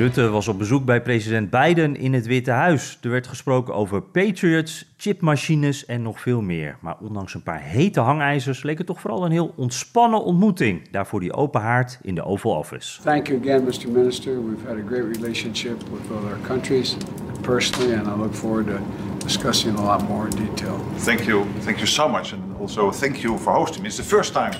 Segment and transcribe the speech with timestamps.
[0.00, 2.98] Rutte was op bezoek bij president Biden in het Witte Huis.
[3.02, 6.76] Er werd gesproken over patriots, chipmachines en nog veel meer.
[6.80, 10.90] Maar ondanks een paar hete hangijzers leek het toch vooral een heel ontspannen ontmoeting.
[10.90, 13.02] Daarvoor die open haard in de Oval Office.
[13.02, 13.90] Thank you again, Mr.
[13.92, 14.32] Minister.
[14.46, 16.96] We've had a great relationship with both our countries
[17.40, 18.78] personally, and I look forward to
[19.18, 20.80] discussing a lot more in detail.
[20.96, 23.88] Thank you, thank you so much, and also thank you for hosting me.
[23.88, 24.52] It's the first time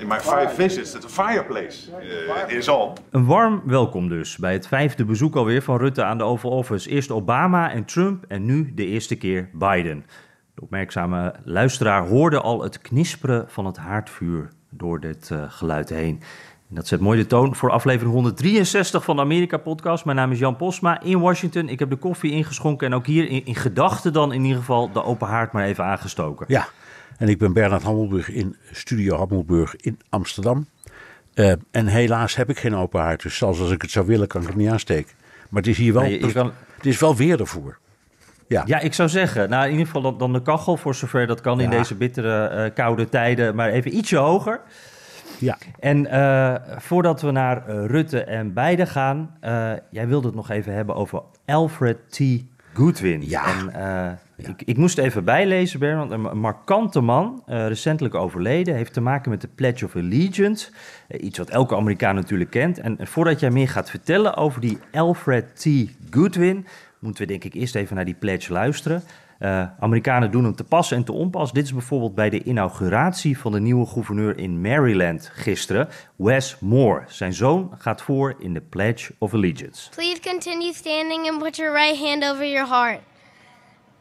[0.00, 2.92] in my five visits that the fireplace uh, is on.
[3.10, 6.88] Een warm welkom dus bij het vijfde bezoek alweer van Rutte aan de Oval Office.
[6.88, 10.04] Eerst Obama en Trump en nu de eerste keer Biden.
[10.54, 16.22] De opmerkzame luisteraar hoorde al het knisperen van het haardvuur door dit uh, geluid heen.
[16.68, 20.04] En dat zet mooi de toon voor aflevering 163 van de Amerika-podcast.
[20.04, 21.68] Mijn naam is Jan Posma in Washington.
[21.68, 24.92] Ik heb de koffie ingeschonken en ook hier in, in gedachten dan in ieder geval
[24.92, 26.46] de open haard maar even aangestoken.
[26.48, 26.68] Ja,
[27.20, 30.66] en ik ben Bernard Hammelburg in Studio Hammelburg in Amsterdam.
[31.34, 34.26] Uh, en helaas heb ik geen open haard, dus zelfs als ik het zou willen
[34.28, 35.12] kan ik het niet aansteken.
[35.48, 37.78] Maar het is hier wel, Nee, je kan- het is wel weer ervoor.
[38.48, 41.26] Ja, Ja, ik zou zeggen, nou in ieder geval dan, dan de kachel, voor zover
[41.26, 44.60] dat kan in deze bittere, eh, koude tijden, maar even ietsje hoger.
[45.38, 45.58] ja.
[45.78, 50.50] En eh, voordat we naar eh, Rutte en Biden gaan, eh, jij wilde het nog
[50.50, 52.20] even hebben over Alfred T.
[52.72, 53.22] Goodwin.
[53.28, 53.44] Ja.
[53.46, 54.12] En, eh,
[54.48, 56.10] Ik, ik moest even bijlezen, Bernard.
[56.10, 60.70] Een markante man, eh, recentelijk overleden, heeft te maken met de Pledge of Allegiance.
[61.08, 62.78] Eh, iets wat elke Amerikaan natuurlijk kent.
[62.78, 65.66] En, en voordat jij meer gaat vertellen over die Alfred T.
[66.10, 66.66] Goodwin,
[66.98, 69.02] moeten we denk ik eerst even naar die pledge luisteren.
[69.40, 71.52] Eh, Amerikanen doen hem te pas en te onpas.
[71.52, 77.04] Dit is bijvoorbeeld bij de inauguratie van de nieuwe gouverneur in Maryland gisteren, Wes Moore.
[77.08, 79.90] Zijn zoon gaat voor in de Pledge of Allegiance.
[79.90, 83.00] Please continue standing and put your right hand over your heart.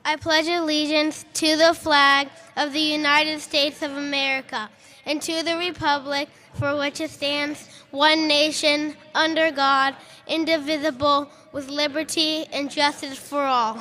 [0.05, 4.69] I pledge allegiance to the flag of the United States of America
[5.05, 7.59] and to the republic for which it stands,
[7.91, 9.93] one nation, under God,
[10.27, 13.77] indivisible, with liberty and justice for all.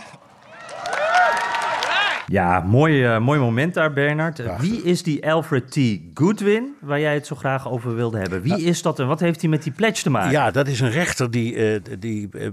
[2.29, 4.61] Ja, mooi, eh, mooi moment daar, Bernard.
[4.61, 6.01] Wie is die Alfred T.
[6.15, 8.43] Goodwin, waar jij het zo graag over wilde hebben?
[8.43, 10.31] Wie is dat en wat heeft hij met die pledge te maken?
[10.31, 12.49] ja, dat is een rechter die, eh, die eh,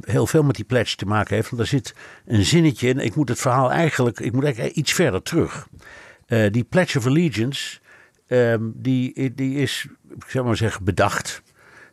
[0.00, 1.50] heel veel met die pledge te maken heeft.
[1.50, 1.94] Want daar zit
[2.26, 2.98] een zinnetje in.
[2.98, 5.68] Ik moet het verhaal eigenlijk, ik moet eigenlijk iets verder terug.
[6.50, 7.78] Die Pledge of Allegiance,
[8.26, 9.86] ehm, die, die is,
[10.16, 11.42] ik zou maar zeggen, bedacht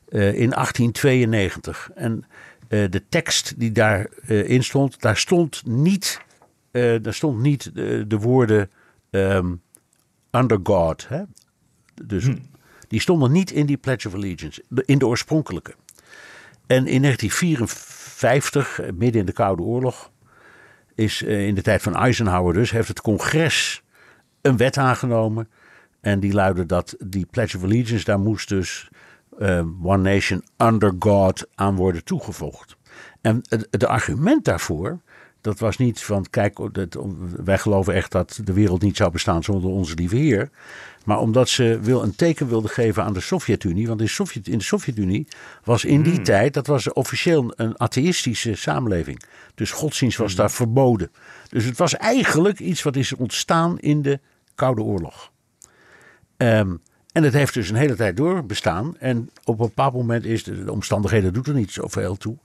[0.09, 1.89] in 1892.
[1.95, 2.25] En
[2.71, 6.21] eh, de tekst die daarin in stond, daar stond niet,
[6.71, 8.71] eh, daar stond niet de, de woorden
[9.09, 9.55] ehm,
[10.31, 11.07] under God.
[11.07, 11.21] Hè?
[12.03, 12.27] Dus
[12.87, 15.75] die stonden niet in die Pledge of Allegiance, in de oorspronkelijke.
[16.67, 20.11] En in 1954, eh, midden in de Koude Oorlog,
[20.95, 23.83] is eh, in de tijd van Eisenhower dus, heeft het congres
[24.41, 25.49] een wet aangenomen.
[26.01, 28.89] En die luidde dat die Pledge of Allegiance, daar moest dus
[29.41, 32.75] eh, One Nation under God aan worden toegevoegd.
[33.21, 34.99] En het, het argument daarvoor,
[35.41, 36.97] dat was niet van, kijk, dat,
[37.43, 40.49] wij geloven echt dat de wereld niet zou bestaan zonder onze lieve Heer.
[41.05, 43.87] Maar omdat ze wil, een teken wilde geven aan de Sovjet-Unie.
[43.87, 45.27] Want in, Sovjet, in de Sovjet-Unie
[45.63, 49.21] was in die tijd, dat was officieel een atheïstische samenleving.
[49.55, 51.11] Dus godsdienst was daar verboden.
[51.49, 54.19] Dus het was eigenlijk iets wat is ontstaan in de
[54.55, 55.31] Koude Oorlog.
[56.37, 56.75] Ehm,
[57.11, 58.97] en het heeft dus een hele tijd door bestaan.
[58.99, 62.37] En op een bepaald moment is de, de omstandigheden doet er niet zoveel toe.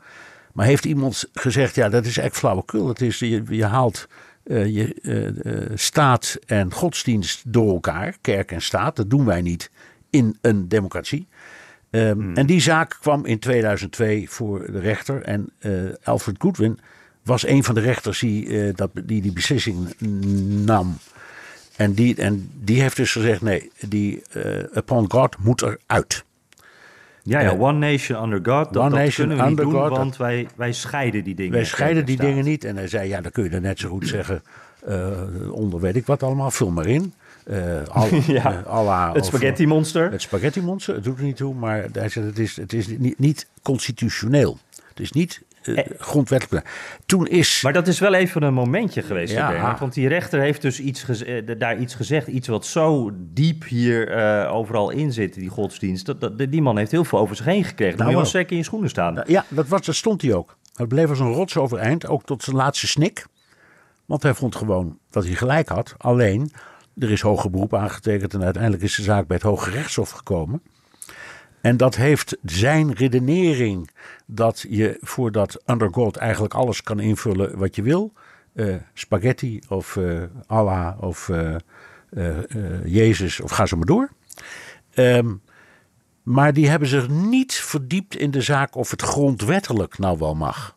[0.53, 2.89] Maar heeft iemand gezegd, ja, dat is eigenlijk flauwekul.
[2.89, 4.09] Het is, je, je haalt
[4.47, 8.97] eh, je eh, eh, staat en godsdienst door elkaar, kerk en staat.
[8.97, 9.71] Dat doen wij niet
[10.11, 11.27] in een democratie.
[11.91, 15.23] Ehm, En die zaak kwam in 2002 voor de rechter.
[15.23, 15.53] En
[16.05, 16.79] Alfred Goodwin
[17.23, 19.95] was een van de rechters die, dat, die die beslissing
[20.65, 20.97] nam.
[21.77, 24.45] En die, en die heeft dus gezegd: nee, die uh,
[24.75, 26.25] Upon God moet eruit.
[27.23, 28.73] Ja, ja, Eh, One Nation under God.
[28.73, 31.35] Dat, One dat Nation kunnen we niet under doen, God, want wij, wij scheiden die
[31.35, 31.53] dingen.
[31.53, 32.27] Wij scheiden die staat.
[32.27, 32.65] dingen niet.
[32.65, 34.43] En hij zei: ja, dan kun je er net zo goed zeggen.
[34.87, 35.11] eh,
[35.53, 37.13] onder weet ik wat allemaal, vul maar in.
[37.45, 40.11] Eh al, Ja, eh, à la Het of- spaghetti monster.
[40.11, 41.55] Het spaghetti monster, het doet er niet toe.
[41.55, 44.59] Maar hij zei: het is, het is niet, niet constitutioneel.
[44.89, 46.69] Het is niet uh, grondwettelijk.
[47.07, 47.61] Toen is.
[47.63, 49.49] Maar dat is wel even een momentje geweest, Ja.
[49.51, 53.65] Bernard, want die rechter heeft dus iets eh, daar iets gezegd, iets wat zo diep
[53.65, 56.07] hier eh, overal in zit, die godsdienst.
[56.07, 57.97] Dat, dat, die man heeft heel veel over zich heen gekregen.
[57.97, 58.41] Dan Nou moet je wel wel.
[58.41, 59.23] zeker in je schoenen staan.
[59.27, 60.57] Ja, dat, was, dat stond hij ook.
[60.75, 63.27] Het bleef als een rots overeind, ook tot zijn laatste snik.
[64.07, 65.95] Want hij vond gewoon dat hij gelijk had.
[65.99, 66.51] Alleen,
[66.99, 70.63] er is hoger beroep aangetekend en uiteindelijk is de zaak bij het Hoge Rechtshof gekomen.
[71.67, 73.91] En dat heeft zijn redenering
[74.27, 78.13] dat je voor dat under God eigenlijk alles kan invullen wat je wil.
[78.55, 81.57] eh, spaghetti of eh, Allah of eh,
[82.85, 84.11] Jezus of ga zo maar door.
[84.95, 85.35] Ehm,
[86.23, 90.77] maar die hebben zich niet verdiept in de zaak of het grondwettelijk nou wel mag.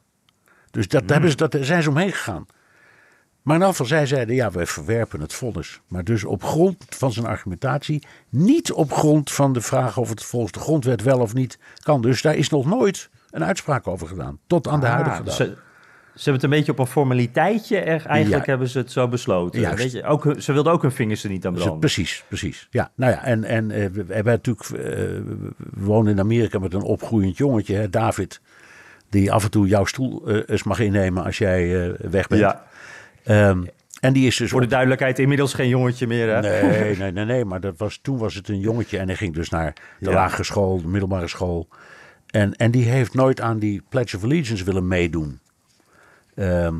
[0.71, 2.45] Dus dat, daar hebben ze, dat, daar zijn ze omheen gegaan.
[3.49, 5.79] Maar in elk geval, zij zeiden, ja, wij verwerpen het vonnis.
[5.87, 10.23] Maar dus op grond van zijn argumentatie, niet op grond van de vraag of het
[10.23, 12.01] volgens de grondwet wel of niet kan.
[12.01, 15.33] Dus daar is nog nooit een uitspraak over gedaan, tot aan de Ah, huidige dag.
[15.35, 15.53] Ze, ze
[16.13, 17.77] hebben het een beetje op een formaliteitje.
[17.77, 18.49] Er, eigenlijk Ja.
[18.49, 19.59] hebben ze het zo besloten.
[19.61, 19.77] Juist.
[19.77, 21.79] Weet je, ook, ze wilden ook hun vingers er niet aan Dus branden.
[21.79, 22.67] precies, precies.
[22.71, 26.73] Ja, nou ja, en, en eh, we hebben natuurlijk, eh, we wonen in Amerika met
[26.73, 28.41] een opgroeiend jongetje, hè, David,
[29.09, 32.41] die af en toe jouw stoel eh, eens mag innemen als jij weg bent.
[32.41, 32.67] Ja,
[33.23, 33.63] Ehm,
[33.99, 36.29] en die is dus voor de duidelijkheid, inmiddels geen jongetje meer.
[36.33, 36.39] Hè?
[36.41, 39.33] Nee, nee, nee, nee, maar dat was, toen was het een jongetje en hij ging
[39.33, 40.15] dus naar de Ja.
[40.15, 41.67] lagere school, de middelbare school.
[42.27, 45.39] En, en die heeft nooit aan die Pledge of Allegiance willen meedoen.
[46.35, 46.75] Ehm,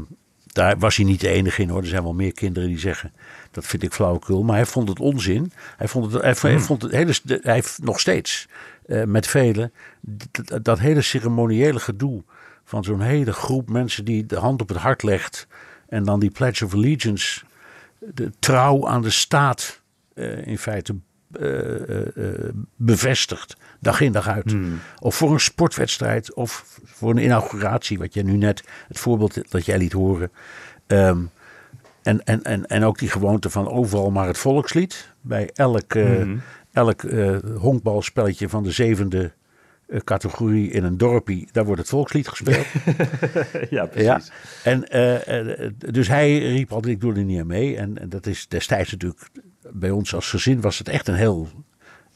[0.46, 1.82] daar was hij niet de enige in hoor.
[1.82, 3.14] Er zijn wel meer kinderen die zeggen
[3.52, 4.44] dat vind ik flauwekul.
[4.44, 5.52] Maar hij vond het onzin.
[5.78, 8.48] Hij vond het, hij, hij vond het hele, hij heeft nog steeds
[8.86, 9.72] eh, met velen
[10.02, 12.24] dat, dat hele ceremoniële gedoe
[12.64, 15.48] van zo'n hele groep mensen die de hand op het hart legt
[15.90, 17.42] en dan die Pledge of Allegiance
[18.00, 19.82] de trouw aan de staat
[20.14, 20.96] eh, in feite
[21.32, 23.58] eh, eh, bevestigt.
[23.80, 24.56] Dag in dag uit.
[25.00, 27.98] Of voor een sportwedstrijd of voor een inauguratie.
[27.98, 30.32] Wat jij nu net, het voorbeeld dat jij liet horen.
[30.88, 31.22] Ehm,
[32.04, 35.14] en, en, en, en ook die gewoonte van overal maar het volkslied.
[35.22, 36.28] Bij elk, eh,
[36.72, 37.02] elk
[37.58, 39.32] honkbalspelletje van de zevende
[40.04, 42.66] categorie in een dorpie, daar wordt het volkslied gespeeld.
[43.70, 44.06] ja, precies.
[44.06, 44.22] Ja.
[44.64, 47.78] En, eh, eh, dus hij riep altijd, ik doe er niet aan mee.
[47.78, 49.30] En, en dat is destijds natuurlijk,
[49.72, 51.48] bij ons als gezin was het echt een heel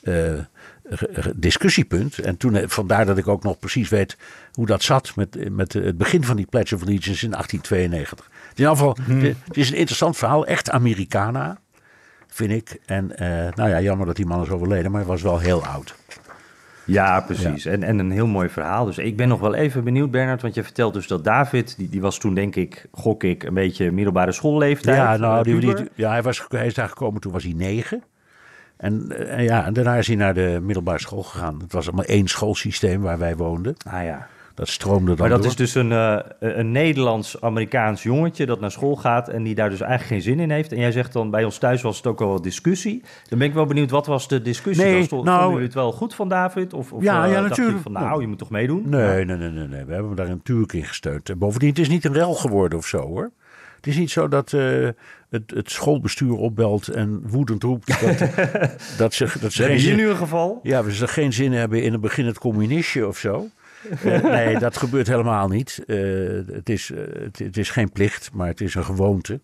[0.03, 2.19] eh, discussiepunt.
[2.19, 4.17] En toen, eh, vandaar dat ik ook nog precies weet
[4.53, 8.25] hoe dat zat met, met het begin van die Pledge of Allegiance in 1892.
[8.25, 8.97] Het is in ieder geval,
[9.47, 11.59] het is een interessant verhaal, echt Americana,
[12.27, 12.79] vind ik.
[12.85, 15.65] En eh, nou ja, jammer dat die man is overleden, maar hij was wel heel
[15.65, 15.95] oud.
[16.85, 17.65] Ja, precies.
[17.65, 18.85] En, en een heel mooi verhaal.
[18.85, 20.41] Dus ik ben nog wel even benieuwd, Bernard.
[20.41, 23.53] Want je vertelt dus dat David, die, die was toen denk ik, gok ik, een
[23.53, 24.97] beetje middelbare schoolleeftijd.
[24.97, 28.03] Ja, nou, eh, die, ja hij, was, hij is daar gekomen toen was hij negen.
[28.77, 31.59] En, eh, en ja, en daarna is hij naar de middelbare school gegaan.
[31.61, 33.75] Het was allemaal één schoolsysteem waar wij woonden.
[33.87, 34.27] Ah ja.
[34.55, 35.47] Dat stroomde dan Maar dat door.
[35.47, 39.81] is dus een, eh, een Nederlands-Amerikaans jongetje dat naar school gaat en die daar dus
[39.81, 40.71] eigenlijk geen zin in heeft.
[40.71, 43.03] En jij zegt dan, bij ons thuis was het ook al wat discussie.
[43.29, 44.85] Dan ben ik wel benieuwd, wat was de discussie?
[44.85, 45.03] Nee?
[45.03, 46.73] Stond- nou- het wel goed van David?
[46.73, 47.81] Of, of Ja, eh, ja, dacht je natuurlijk.
[47.83, 48.83] van, nou, je moet toch meedoen?
[48.89, 49.85] Nee, nee, nee, nee, nee.
[49.85, 51.29] We hebben hem daar natuurlijk in gesteund.
[51.29, 53.31] En bovendien, het is niet een rel geworden of zo hoor.
[53.75, 54.87] Het is niet zo dat eh,
[55.29, 58.17] het, het schoolbestuur opbelt en woedend roept dat,
[58.97, 60.59] dat ze, dat ze een geval.
[60.63, 63.47] ja, we ze geen zin hebben in een beginnend communistje of zo.
[64.03, 65.83] Eh, nee, dat gebeurt helemaal niet.
[65.87, 65.97] Eh,
[66.53, 69.39] het, is, eh, het, het is geen plicht, maar het is een gewoonte.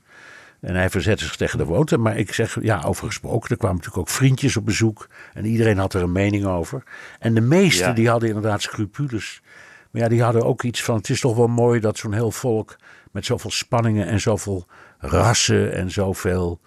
[0.62, 1.98] En hij verzette zich tegen de gewoonte.
[1.98, 3.50] Maar ik zeg, ja, over gesproken.
[3.50, 5.08] Er kwamen natuurlijk ook vriendjes op bezoek.
[5.34, 6.84] En iedereen had er een mening over.
[7.20, 7.94] En de meesten Ja.
[7.94, 9.42] die hadden inderdaad scrupules.
[9.92, 10.96] Maar ja, die hadden ook iets van...
[10.96, 12.76] Het is toch wel mooi dat zo'n heel volk...
[13.12, 14.66] met zoveel spanningen en zoveel
[14.98, 15.74] rassen...
[15.74, 16.60] en zoveel,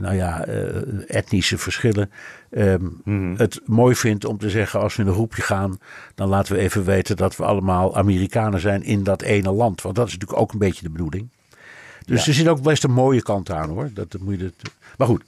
[0.00, 2.10] nou ja, eh, etnische verschillen...
[2.50, 4.80] ehm, het mooi vindt om te zeggen...
[4.80, 5.78] als we in een groepje gaan...
[6.14, 8.82] dan laten we even weten dat we allemaal Amerikanen zijn...
[8.82, 9.82] in dat ene land.
[9.82, 11.28] Want dat is natuurlijk ook een beetje de bedoeling.
[12.06, 13.90] Dus er zit ook best een mooie kant aan hoor.
[13.94, 14.52] Dat, dat moet je
[14.98, 15.22] maar goed,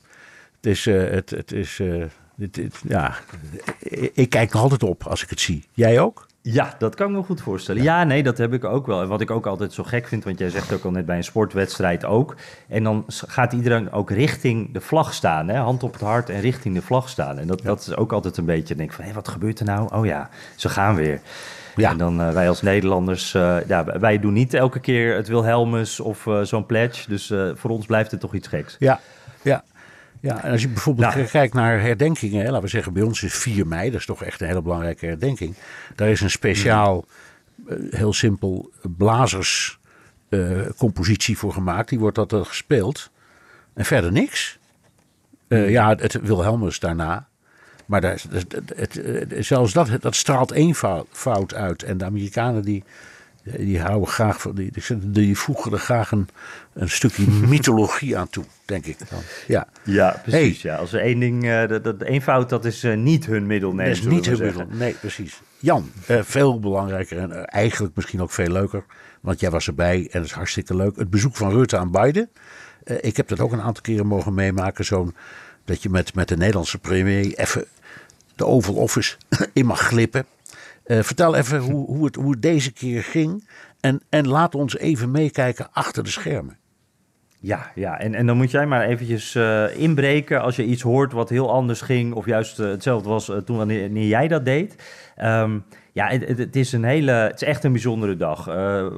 [0.57, 2.05] het is, eh, het, het is eh,
[2.35, 3.17] dit, dit- ja,
[3.79, 5.65] ik, ik kijk nog altijd op als ik het zie.
[5.73, 6.27] Jij ook?
[6.47, 7.83] Ja, dat kan ik me goed voorstellen.
[7.83, 8.05] Ja.
[8.05, 9.03] nee, dat heb ik ook wel.
[9.03, 11.17] En wat ik ook altijd zo gek vind, want jij zegt ook al net bij
[11.17, 12.37] een sportwedstrijd ook.
[12.69, 15.59] En dan gaat iedereen ook richting de vlag staan, hè?
[15.59, 17.39] hand op het hart en richting de vlag staan.
[17.39, 19.65] En dat, dat is ook altijd een beetje, denk ik van, hé, wat gebeurt er
[19.65, 19.95] nou?
[19.95, 21.21] Oh ja, ze gaan weer.
[21.77, 21.91] Ja.
[21.91, 26.01] En dan eh, wij als Nederlanders, eh, ja, wij doen niet elke keer het Wilhelmus
[26.01, 27.09] of eh, zo'n pledge.
[27.09, 28.77] Dus voor ons blijft het toch iets geks.
[28.79, 29.01] Ja,
[29.43, 29.65] ja.
[30.25, 31.27] Ja, en als je bijvoorbeeld Nou.
[31.27, 34.23] kijkt naar herdenkingen, hè, laten we zeggen, bij ons is 4 mei, dat is toch
[34.25, 35.55] echt een hele belangrijke herdenking.
[35.95, 37.05] Daar is een speciaal,
[37.69, 41.89] eh, heel simpel, blazerscompositie voor gemaakt.
[41.89, 43.11] Die wordt dat er gespeeld.
[43.75, 44.59] En verder niks.
[45.49, 47.29] Eh, ja, het, Wilhelmus daarna.
[47.87, 51.83] Maar daar, het, het, het- het- zelfs dat, dat straalt eenvoud fout uit.
[51.83, 52.85] En de Amerikanen die
[53.45, 56.29] Die houden graag van, die, die, voegen er graag een,
[56.73, 59.21] een stukje mythologie aan toe, denk ik dan.
[59.47, 60.63] Ja, ja precies.
[60.63, 60.77] Ja.
[60.77, 63.73] Als er één ding, uh, dat, dat eenvoud, dat is uh, niet hun middel.
[63.73, 64.67] Nee, dat is niet hun middel.
[64.71, 65.41] Nee, precies.
[65.59, 68.85] Jan, uh, veel belangrijker en eigenlijk misschien ook veel leuker,
[69.21, 70.97] want jij was erbij en dat is hartstikke leuk.
[70.97, 72.29] Het bezoek van Rutte aan Biden.
[73.01, 75.15] ik heb dat ook een aantal keren mogen meemaken, zo'n
[75.65, 77.65] dat je met, met de Nederlandse premier even
[78.35, 79.17] de Oval Office
[79.53, 80.27] in mag glippen.
[80.87, 83.49] Uh, vertel even hoe, hoe, het, hoe deze keer ging.
[83.81, 86.59] En, en laat ons even meekijken achter de schermen.
[87.41, 87.99] Ja, ja.
[87.99, 91.53] En, en dan moet jij maar eventjes uh, inbreken als je iets hoort wat heel
[91.53, 92.15] anders ging.
[92.15, 94.77] Of juist uh, hetzelfde was toen wanneer, jij dat deed.
[95.23, 98.45] Um, ja, het, is een hele, het is echt een bijzondere dag.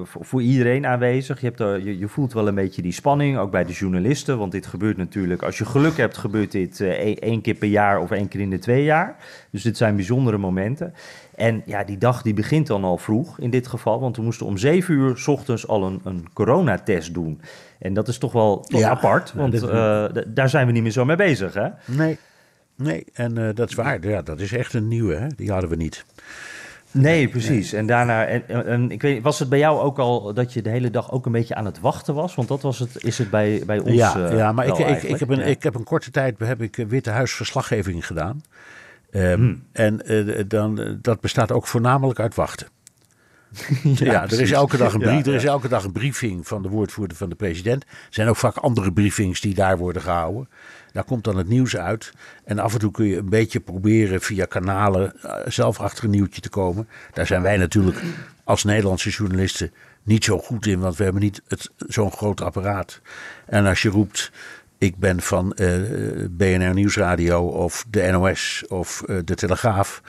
[0.03, 1.41] Voor, voor, iedereen aanwezig.
[1.41, 4.39] Je, hebt er, je, je, voelt wel een beetje die spanning, ook bij de journalisten.
[4.39, 8.01] Want dit gebeurt natuurlijk, als je geluk hebt, gebeurt dit uh, één keer per jaar
[8.01, 9.17] of één keer in de twee jaar.
[9.51, 10.95] Dus dit zijn bijzondere momenten.
[11.37, 14.01] En ja, die dag die begint dan al vroeg in dit geval.
[14.01, 17.41] Want we moesten om zeven uur s ochtends al een, een coronatest doen.
[17.79, 20.93] En dat is toch wel toch ja, apart, want uh, daar zijn we niet meer
[20.93, 21.69] zo mee bezig, hè?
[21.85, 22.19] Nee,
[22.75, 23.05] nee.
[23.13, 24.09] en dat is waar.
[24.09, 25.27] Ja, dat is echt een nieuwe, hè?
[25.37, 26.05] Die hadden we niet.
[26.91, 27.73] Nee, precies.
[27.73, 30.71] En daarna, en, en, ik weet, was het bij jou ook al dat je de
[30.71, 32.35] hele dag ook een beetje aan het wachten was?
[32.35, 33.95] Want dat was het, is het bij, bij ons.
[33.95, 35.45] Ja, uh, ja maar ik, ik, ik, heb een, ja.
[35.45, 38.43] ik heb een korte tijd heb ik Witte Huis verslaggeving gedaan.
[39.17, 39.63] Um, hmm.
[39.73, 42.69] En uh, dan, dat bestaat ook voornamelijk uit wachten.
[43.83, 46.47] ja, ja er, is elke dag een brief, ja, er is elke dag een briefing
[46.47, 47.83] van de woordvoerder van de president.
[47.83, 50.49] Er zijn ook vaak andere briefings die daar worden gehouden.
[50.93, 52.13] Daar komt dan het nieuws uit.
[52.45, 55.13] En af en toe kun je een beetje proberen via kanalen
[55.45, 56.89] zelf achter een nieuwtje te komen.
[57.13, 58.03] Daar zijn wij natuurlijk
[58.45, 61.43] als Nederlandse journalisten niet zo goed in, want we hebben niet
[61.79, 63.01] zo'n groot apparaat.
[63.47, 64.33] En als je roept,
[64.79, 70.03] ik ben van uh, BNR Nieuwsradio of de NOS of uh, de Telegraaf.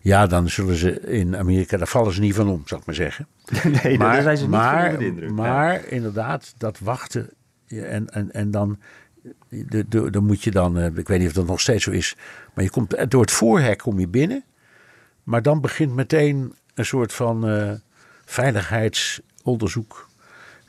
[0.00, 2.94] Ja, dan zullen ze in Amerika, daar vallen ze niet van om, zou ik maar
[2.94, 3.26] zeggen.
[3.82, 5.30] Nee, maar, daar zijn ze niet maar, van indruk.
[5.30, 5.80] Maar ja.
[5.88, 7.30] inderdaad, dat wachten
[7.68, 8.78] en, en, en dan
[10.10, 12.16] dan moet je dan, ik weet niet of dat nog steeds zo is,
[12.54, 14.44] maar je komt door het voorhek kom je binnen.
[15.22, 17.72] Maar dan begint meteen een soort van uh,
[18.24, 20.08] veiligheidsonderzoek.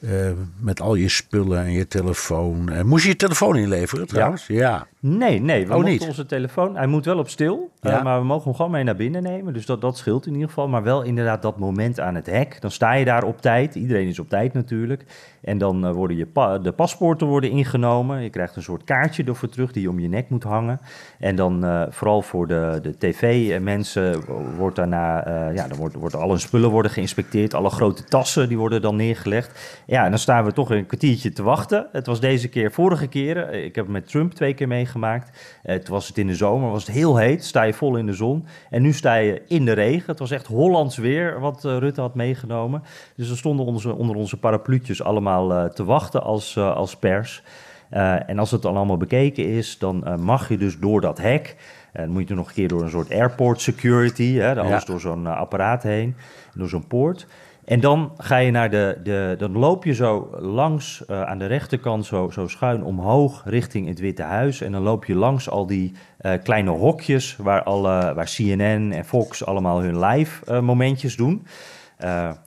[0.01, 2.69] Uh, met al je spullen en je telefoon.
[2.71, 4.47] Uh, moest je je telefoon inleveren trouwens?
[4.47, 4.55] Ja.
[4.55, 4.87] ja.
[5.03, 5.67] Nee, nee.
[5.67, 6.07] We oh, niet.
[6.07, 6.75] onze telefoon.
[6.75, 7.71] Hij moet wel op stil.
[7.79, 7.97] Ja.
[7.97, 9.53] Uh, maar we mogen hem gewoon mee naar binnen nemen.
[9.53, 10.67] Dus dat, dat scheelt in ieder geval.
[10.67, 12.61] Maar wel inderdaad dat moment aan het hek.
[12.61, 13.75] Dan sta je daar op tijd.
[13.75, 15.05] Iedereen is op tijd natuurlijk.
[15.41, 18.21] En dan worden je pa de paspoorten worden ingenomen.
[18.21, 20.79] Je krijgt een soort kaartje ervoor terug die je om je nek moet hangen.
[21.19, 24.23] En dan vooral voor de, de tv-mensen
[24.57, 25.23] wordt daarna...
[25.53, 27.53] ja, dan wordt, wordt alle spullen worden geïnspecteerd.
[27.53, 29.81] Alle grote tassen die worden dan neergelegd.
[29.85, 31.87] Ja, en dan staan we toch een kwartiertje te wachten.
[31.91, 34.89] Het was deze keer, vorige keren, ik heb met Trump twee keer meegemaakt.
[34.95, 38.05] Uh, toen was het in de zomer, was het heel heet, sta je vol in
[38.05, 38.45] de zon.
[38.69, 40.09] En nu sta je in de regen.
[40.09, 42.83] Het was echt Hollands weer wat uh, Rutte had meegenomen.
[43.15, 47.43] Dus we stonden onze, onder onze parapluutjes allemaal uh, te wachten als, als pers.
[47.89, 51.55] en als het dan allemaal bekeken is, dan mag je dus door dat hek...
[51.91, 54.85] En dan moet je nog een keer door een soort airport security, hè, alles ja.
[54.85, 56.15] door zo'n apparaat heen,
[56.53, 57.27] door zo'n poort.
[57.65, 61.45] En dan ga je naar de, de dan loop je zo langs uh, aan de
[61.45, 64.61] rechterkant zo, zo schuin omhoog richting het Witte Huis.
[64.61, 69.05] En dan loop je langs al die uh, kleine hokjes waar, alle, waar CNN en
[69.05, 71.45] Fox allemaal hun live uh, momentjes doen.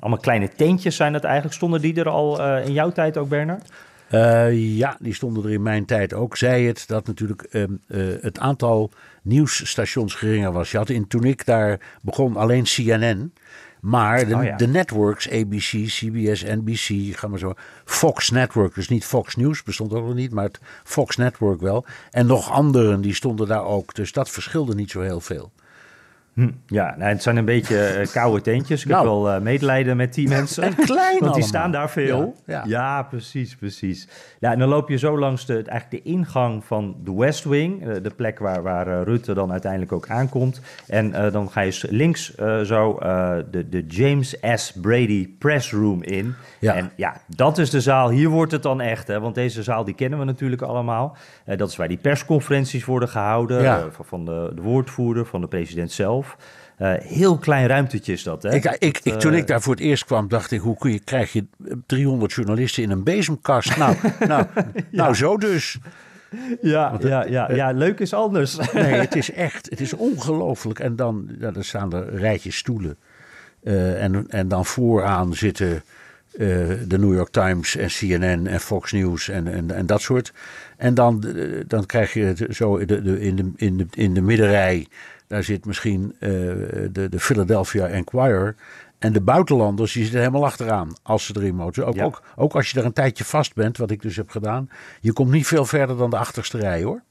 [0.00, 1.54] allemaal kleine tentjes zijn dat eigenlijk.
[1.54, 3.73] Stonden die er al in jouw tijd ook, Bernard?
[4.52, 6.37] ja, die stonden er in mijn tijd ook.
[6.37, 7.68] Zij het dat natuurlijk
[8.21, 8.90] het aantal
[9.23, 10.71] nieuwsstations geringer was.
[10.71, 13.33] Je in, toen ik daar begon alleen CNN.
[13.85, 14.57] Maar de, oh ja.
[14.57, 17.55] de networks, ABC, CBS, NBC, gaan we zo.
[17.85, 21.85] Fox Network, dus niet Fox News, bestond ook nog niet, maar het Fox Network wel.
[22.11, 23.95] En nog anderen, die stonden daar ook.
[23.95, 25.53] Dus dat verschilde niet zo heel veel.
[26.35, 26.50] Hm.
[26.67, 28.83] Ja, nou, het zijn een beetje uh, koude tentjes.
[28.83, 30.62] Ik nou, heb wel uh, medelijden met die mensen.
[30.62, 31.43] En klein Want die allemaal.
[31.49, 32.35] staan daar veel.
[32.47, 32.62] Ja, ja.
[32.67, 34.09] ja, precies, precies.
[34.41, 37.87] Ja, en dan loop je zo langs de, eigenlijk de ingang van de West Wing.
[37.87, 40.61] Uh, de plek waar, waar Rutte dan uiteindelijk ook aankomt.
[40.87, 42.99] En dan ga je links zo
[43.50, 44.73] de, de James S.
[44.81, 46.35] Brady Press Room in.
[46.59, 46.75] Ja.
[46.75, 48.11] En ja, dat is de zaal.
[48.11, 49.09] Hier wordt het dan echt.
[49.09, 51.17] Hè, want deze zaal die kennen we natuurlijk allemaal.
[51.57, 53.62] dat is waar die persconferenties worden gehouden.
[53.62, 53.88] Ja.
[54.00, 56.24] van de, de woordvoerder, van de president zelf.
[56.78, 58.43] Uh, heel klein ruimtetje is dat.
[58.43, 58.54] Hè?
[58.54, 60.99] Ik, ik, ik, toen ik daar voor het eerst kwam, dacht ik: hoe kun je,
[60.99, 61.47] krijg je
[61.87, 63.76] 300 journalisten in een bezemkast?
[63.76, 64.73] Nou, nou, ja.
[64.90, 65.78] nou zo dus.
[66.61, 68.59] Ja, ja, ja, ja, leuk is anders.
[68.73, 70.78] Nee, het is echt, het is ongelooflijk.
[70.78, 72.97] En dan, ja, dan staan er rijtjes stoelen.
[73.62, 75.81] Uh, en, en dan vooraan zitten uh,
[76.87, 80.33] de New York Times en CNN en Fox News en, en, en dat soort.
[80.76, 81.25] En dan,
[81.66, 84.87] dan krijg je zo de, de, in, de, in, de, in de middenrij
[85.26, 86.31] daar zit misschien uh,
[86.93, 88.54] de, de Philadelphia Enquirer.
[88.99, 91.87] En de buitenlanders die zitten helemaal achteraan als ze erin mogen.
[91.87, 92.04] Ook, Ja.
[92.04, 94.69] ook, ook als je er een tijdje vast bent, wat ik dus heb gedaan.
[95.00, 97.02] Je komt niet veel verder dan de achterste rij hoor.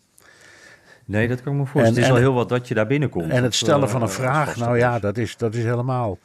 [1.05, 1.88] Nee, dat kan ik me voorstellen.
[1.88, 3.32] En- het is wel heel wat dat je daar binnenkomt.
[3.32, 6.17] En het stellen eh, van een vraag, nou ja, dat is, dat is helemaal.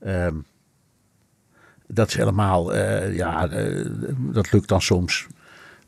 [0.00, 0.34] ehm,
[1.86, 3.86] dat is helemaal, eh, ja, eh,
[4.18, 5.26] dat lukt dan soms.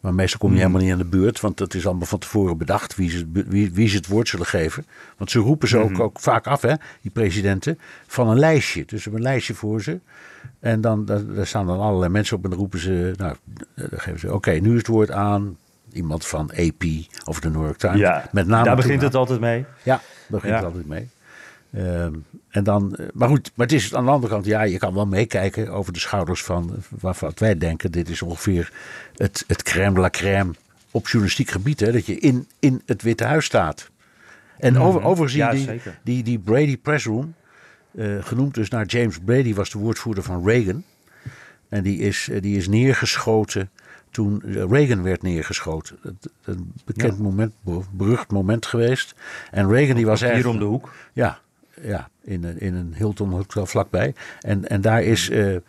[0.01, 2.57] Maar meestal kom je helemaal niet aan de beurt, want het is allemaal van tevoren
[2.57, 4.87] bedacht wie ze, wie, wie ze het woord zullen geven.
[5.17, 8.81] Want ze roepen ze ook, ook vaak af, hè, die presidenten, van een lijstje.
[8.87, 10.01] Dus ze hebben een lijstje voor ze.
[10.61, 13.35] En dan daar, staan dan allerlei mensen op en dan roepen ze, nou,
[13.75, 15.57] dan geven ze, oké, nu is het woord aan
[15.93, 16.85] iemand van AP
[17.25, 17.99] of de New York Times.
[17.99, 19.65] Ja, met name daar begint het altijd mee.
[19.83, 20.57] Ja, daar begint Ja.
[20.57, 21.09] het altijd mee.
[21.79, 22.15] Ehm,
[22.49, 24.95] en dan, eh, maar goed, maar het is aan de andere kant, ja, je kan
[24.95, 28.73] wel meekijken over de schouders van waarvan wij denken, dit is ongeveer
[29.17, 30.55] het, het crème de la crème
[30.91, 33.91] op journalistiek gebied, hè, dat je in, in het Witte Huis staat.
[34.59, 35.99] En over, overigens, die, Ja, die, zeker.
[36.03, 37.35] die, die Brady Press Room,
[37.91, 40.85] eh, genoemd dus naar James Brady, was de woordvoerder van Reagan.
[41.69, 43.71] En die is, eh, die is neergeschoten
[44.11, 45.99] toen Reagan werd neergeschoten.
[46.45, 47.55] Een bekend moment,
[47.91, 49.15] berucht moment geweest.
[49.51, 50.63] En Reagan die was Hier eigenlijk...
[50.63, 50.93] om de hoek.
[51.13, 51.41] Ja,
[51.83, 54.15] ja in, een, in een Hilton hotel vlakbij.
[54.41, 55.61] En, en daar is eh, eh,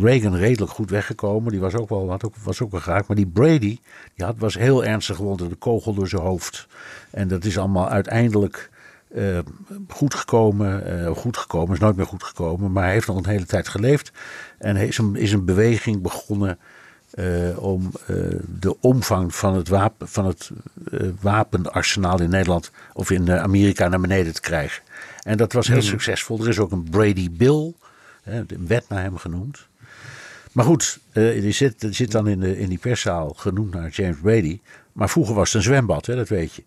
[0.00, 1.50] Reagan redelijk goed weggekomen.
[1.50, 3.06] Die was ook wel, had ook, was ook geraakt.
[3.08, 3.78] Maar die Brady
[4.14, 5.38] die had, was heel ernstig gewond.
[5.38, 6.66] De kogel door zijn hoofd.
[7.10, 8.70] En dat is allemaal uiteindelijk
[9.14, 9.38] eh,
[9.88, 10.84] goed gekomen.
[11.06, 12.72] eh, goed gekomen, is nooit meer goed gekomen.
[12.72, 14.12] Maar hij heeft nog een hele tijd geleefd.
[14.58, 16.58] En is een, is een beweging begonnen
[17.12, 18.16] eh, om eh,
[18.60, 20.50] de omvang van het, wapen, van het
[20.90, 24.82] eh, wapenarsenaal in Nederland of in Amerika naar beneden te krijgen.
[25.22, 26.40] En dat was heel succesvol.
[26.40, 27.72] Er is ook een Brady Bill,
[28.24, 29.66] een wet naar hem genoemd.
[30.52, 34.16] Maar goed, die, zit, die zit dan in, de, in die perszaal genoemd naar James
[34.22, 34.60] Brady.
[34.92, 36.64] Maar vroeger was het een zwembad, hè, dat weet je.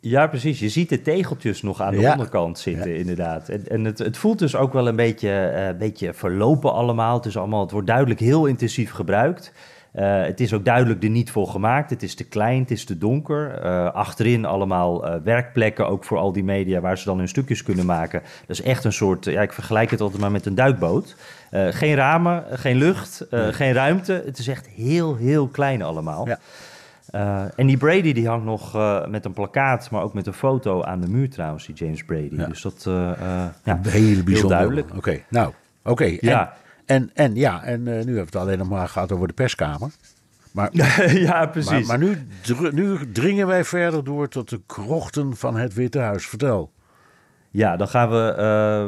[0.00, 0.58] Ja, precies.
[0.60, 2.10] Je ziet de tegeltjes nog aan de Ja.
[2.12, 3.48] onderkant zitten, inderdaad.
[3.48, 7.16] En, en het, het voelt dus ook wel een beetje, eh, beetje verlopen allemaal.
[7.16, 7.60] Het, is allemaal.
[7.60, 9.52] het wordt duidelijk heel intensief gebruikt.
[9.92, 11.90] Eh, het is ook duidelijk er niet voor gemaakt.
[11.90, 13.50] Het is te klein, het is te donker.
[13.50, 17.86] Eh, achterin allemaal werkplekken, ook voor al die media, waar ze dan hun stukjes kunnen
[17.86, 18.22] maken.
[18.46, 21.16] Dat is echt een soort, ja, ik vergelijk het altijd maar met een duikboot.
[21.50, 24.22] Geen ramen, geen lucht, geen ruimte.
[24.26, 26.26] Het is echt heel, heel klein allemaal.
[26.26, 26.38] Ja.
[27.10, 30.32] Eh, en die Brady die hangt nog eh, met een plakkaat, maar ook met een
[30.32, 32.34] foto aan de muur trouwens, die James Brady.
[32.36, 32.46] Ja.
[32.46, 32.94] Dus dat, eh,
[33.64, 34.56] ja, hele bijzonder.
[34.58, 34.88] duidelijk.
[34.96, 35.52] Oké, nou,
[35.84, 36.04] oké.
[36.04, 36.56] En- Ja.
[36.86, 39.90] En, en, ja, en nu hebben we het alleen nog maar gehad over de perskamer.
[40.50, 40.86] Maar, ja,
[41.28, 41.86] maar, precies.
[41.86, 46.26] maar nu, dr- nu dringen wij verder door tot de krochten van het Witte Huis.
[46.26, 46.70] Vertel.
[47.52, 48.34] Ja, dan gaan we.
[48.36, 48.82] eh,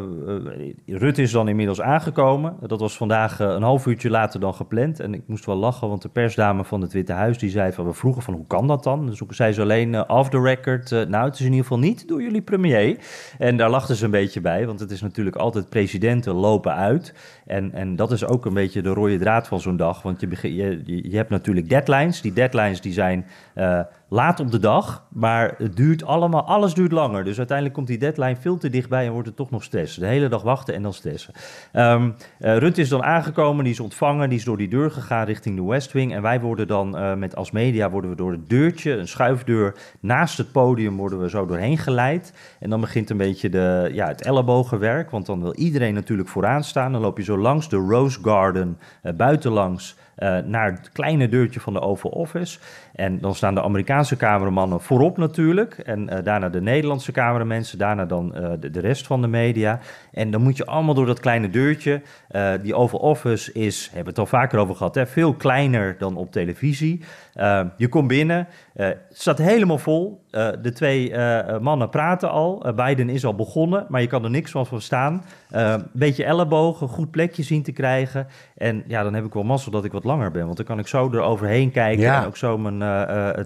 [0.94, 2.56] eh, Rutte is dan inmiddels aangekomen.
[2.66, 5.00] Dat was vandaag eh, een half uurtje later dan gepland.
[5.00, 7.84] En ik moest wel lachen, want de persdame van het Witte Huis die zei van
[7.86, 9.06] we vroegen van hoe kan dat dan?
[9.06, 10.90] Dus zei ze alleen eh, off the record.
[10.90, 12.96] nou, het is in ieder geval niet door jullie premier.
[13.38, 17.14] En daar lachten ze een beetje bij, want het is natuurlijk altijd presidenten lopen uit.
[17.46, 20.02] En, en dat is ook een beetje de rode draad van zo'n dag.
[20.02, 22.20] Want je, je, je hebt natuurlijk deadlines.
[22.20, 23.26] Die deadlines die zijn
[24.12, 27.24] laat op de dag, maar het duurt allemaal, alles duurt langer.
[27.24, 30.02] Dus uiteindelijk komt die deadline veel te dichtbij en wordt het toch nog stressen.
[30.02, 31.34] De hele dag wachten en dan stressen.
[32.38, 35.64] Rutte is dan aangekomen, die is ontvangen, die is door die deur gegaan richting de
[35.64, 36.14] West Wing.
[36.14, 39.74] En wij worden dan eh, met als media worden we door het deurtje, een schuifdeur,
[40.00, 42.56] naast het podium worden we zo doorheen geleid.
[42.60, 46.64] En dan begint een beetje de, ja, het ellebogenwerk, want dan wil iedereen natuurlijk vooraan
[46.64, 46.92] staan.
[46.92, 50.00] Dan loop je zo langs de Rose Garden, eh, buitenlangs,
[50.44, 52.58] naar het kleine deurtje van de Oval Office.
[52.92, 55.74] En dan staan de Amerikaanse cameramannen voorop natuurlijk.
[55.78, 57.78] En eh, daarna de Nederlandse cameramensen.
[57.78, 59.80] Daarna dan eh, de, de rest van de media.
[60.12, 62.02] En dan moet je allemaal door dat kleine deurtje.
[62.28, 65.96] Eh, die Oval Office is, hebben we het al vaker over gehad, hè, veel kleiner
[65.98, 67.04] dan op televisie.
[67.76, 70.24] Je komt binnen, het staat helemaal vol.
[70.62, 71.14] De twee
[71.60, 72.72] mannen praten al.
[72.76, 75.24] Biden is al begonnen, maar je kan er niks van verstaan.
[75.50, 78.26] Een beetje ellebogen, goed plekje zien te krijgen.
[78.56, 80.44] En ja, dan heb ik wel mazzel dat ik wat langer ben.
[80.44, 82.20] Want dan kan ik zo eroverheen kijken Ja.
[82.20, 82.81] en ook zo mijn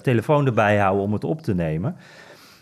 [0.03, 1.97] telefoon erbij houden om het op te nemen.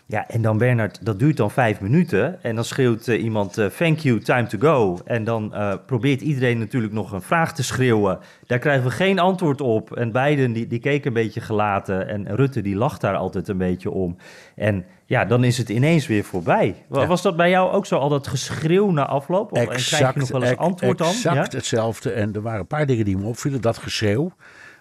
[0.07, 2.43] Ja, en dan Bernard, dat duurt dan vijf minuten.
[2.43, 4.99] En dan schreeuwt eh, iemand, eh, thank you, time to go.
[5.05, 8.19] En dan eh, probeert iedereen natuurlijk nog een vraag te schreeuwen.
[8.47, 9.97] Daar krijgen we geen antwoord op.
[9.97, 12.09] En Biden, die, die keek een beetje gelaten.
[12.09, 14.17] En Rutte, die lacht daar altijd een beetje om.
[14.57, 16.75] En ja, dan is het ineens weer voorbij.
[16.91, 17.07] Ja.
[17.07, 19.53] Was dat bij jou ook zo, al dat geschreeuw na afloop?
[19.53, 21.09] Of, en krijg je nog wel eens antwoord dan?
[21.09, 21.59] Exact Ja?
[21.59, 22.11] hetzelfde.
[22.11, 23.61] En er waren een paar dingen die me opvielen.
[23.61, 24.33] Dat geschreeuw.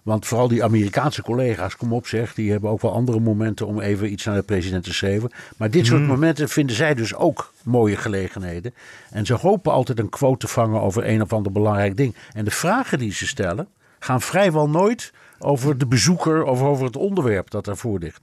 [0.03, 3.79] Want vooral die Amerikaanse collega's, kom op zeg, die hebben ook wel andere momenten om
[3.79, 5.31] even iets naar de president te schrijven.
[5.57, 5.97] Maar dit Hmm.
[5.97, 8.73] soort momenten vinden zij dus ook mooie gelegenheden.
[9.09, 12.15] En ze hopen altijd een quote te vangen over een of ander belangrijk ding.
[12.33, 13.67] En de vragen die ze stellen
[13.99, 18.21] gaan vrijwel nooit over de bezoeker of over het onderwerp dat daarvoor ligt.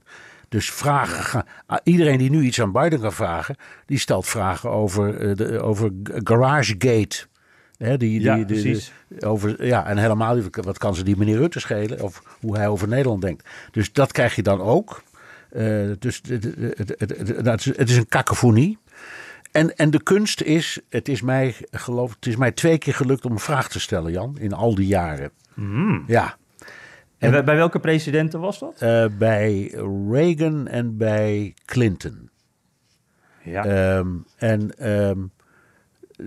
[0.49, 4.69] Dus vragen, gaan- ah, iedereen die nu iets aan Biden kan vragen, die stelt vragen
[4.69, 7.25] over, eh, de, over GarageGate.
[7.81, 8.93] Hè, die, die, Ja, die- precies.
[9.07, 12.01] die- over, ja, en helemaal, wat kan ze die meneer Rutte schelen?
[12.01, 13.49] Of hoe hij over Nederland denkt.
[13.71, 15.03] Dus dat krijg je dan ook.
[15.49, 18.77] Eh, dus het, het, het, het, het- is- een kakofonie.
[19.51, 23.25] En, en de kunst is, het is mij, geloof, het is mij twee keer gelukt
[23.25, 25.31] om een vraag te stellen, Jan, in al die jaren.
[26.07, 26.37] Ja,
[27.17, 28.75] En bij- bij welke presidenten was dat?
[28.81, 29.73] eh, bij
[30.09, 32.29] Reagan en bij Clinton.
[33.43, 33.65] Ja.
[33.65, 35.19] Ehm, en ehm,
[36.17, 36.25] eh,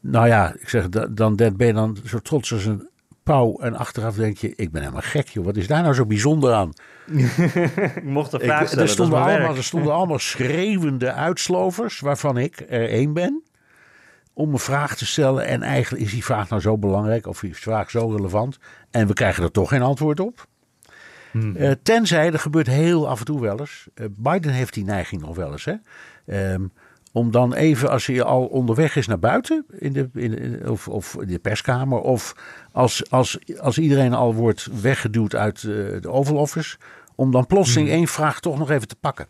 [0.00, 2.88] nou ja, ik zeg, da- dan ben je dan zo trots als een
[3.22, 3.58] pauw.
[3.58, 5.44] En achteraf denk je, ik ben helemaal gek joh.
[5.44, 6.72] Wat is daar nou zo bijzonder aan?
[7.94, 12.38] ik mocht Ik, vraag er, stellen, is stonden allemaal, er stonden allemaal schreeuwende uitslovers, waarvan
[12.38, 13.42] ik er één ben.
[14.32, 15.46] Om een vraag te stellen.
[15.46, 18.58] En eigenlijk is die vraag nou zo belangrijk, of is die vraag zo relevant.
[18.90, 20.46] En we krijgen er toch geen antwoord op.
[21.30, 21.56] Hmm.
[21.56, 23.86] Eh, tenzij, er gebeurt heel af en toe wel eens.
[23.94, 25.64] eh, Biden heeft die neiging nog wel eens.
[25.64, 25.74] Hè?
[26.26, 26.64] Ehm,
[27.12, 31.16] om dan even, als hij al onderweg is naar buiten, in de, in of, of
[31.20, 32.34] in de perskamer, of
[32.72, 35.62] als, als, als iedereen al wordt weggeduwd uit eh,
[36.00, 36.76] de Oval Office,
[37.14, 37.96] om dan plotseling Hmm.
[37.96, 39.26] één vraag toch nog even te pakken.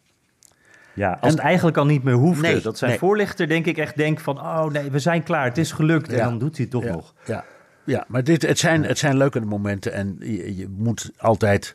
[0.93, 2.43] Ja, als het eigenlijk al niet meer hoefde.
[2.43, 3.01] Nee, dat zijn nee.
[3.01, 4.39] voorlichter denk ik echt denkt van...
[4.39, 6.09] oh nee, we zijn klaar, het is gelukt.
[6.09, 7.15] En dan doet hij het toch ja, nog.
[7.25, 7.45] Ja,
[7.85, 11.75] ja maar dit, het, zijn, het zijn leuke momenten en je, je moet altijd.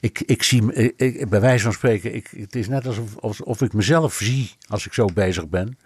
[0.00, 3.60] Ik, ik zie, ik, ik- bij wijze van spreken, ik, het is net alsof, alsof
[3.62, 5.78] ik mezelf zie als ik zo bezig ben.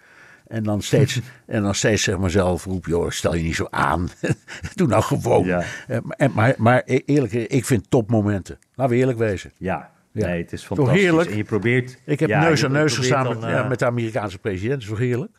[0.47, 3.67] En dan steeds, en dan steeds zeg maar zelf roep, joh, stel je niet zo
[3.69, 4.09] aan.
[4.75, 5.45] Doe nou gewoon.
[5.45, 5.63] Ja.
[5.87, 8.59] Eh, Maar, en- maar, maar eerlijk, ik vind topmomenten.
[8.75, 9.51] Laten we eerlijk wezen.
[9.57, 10.27] Ja, Ja.
[10.27, 11.01] nee, het is Toch fantastisch.
[11.03, 11.29] heerlijk?
[11.29, 11.97] En je probeert...
[12.05, 14.71] Ik heb ja, neus aan neus gestaan met, eh, met de Amerikaanse president.
[14.73, 15.31] Dat is toch heerlijk?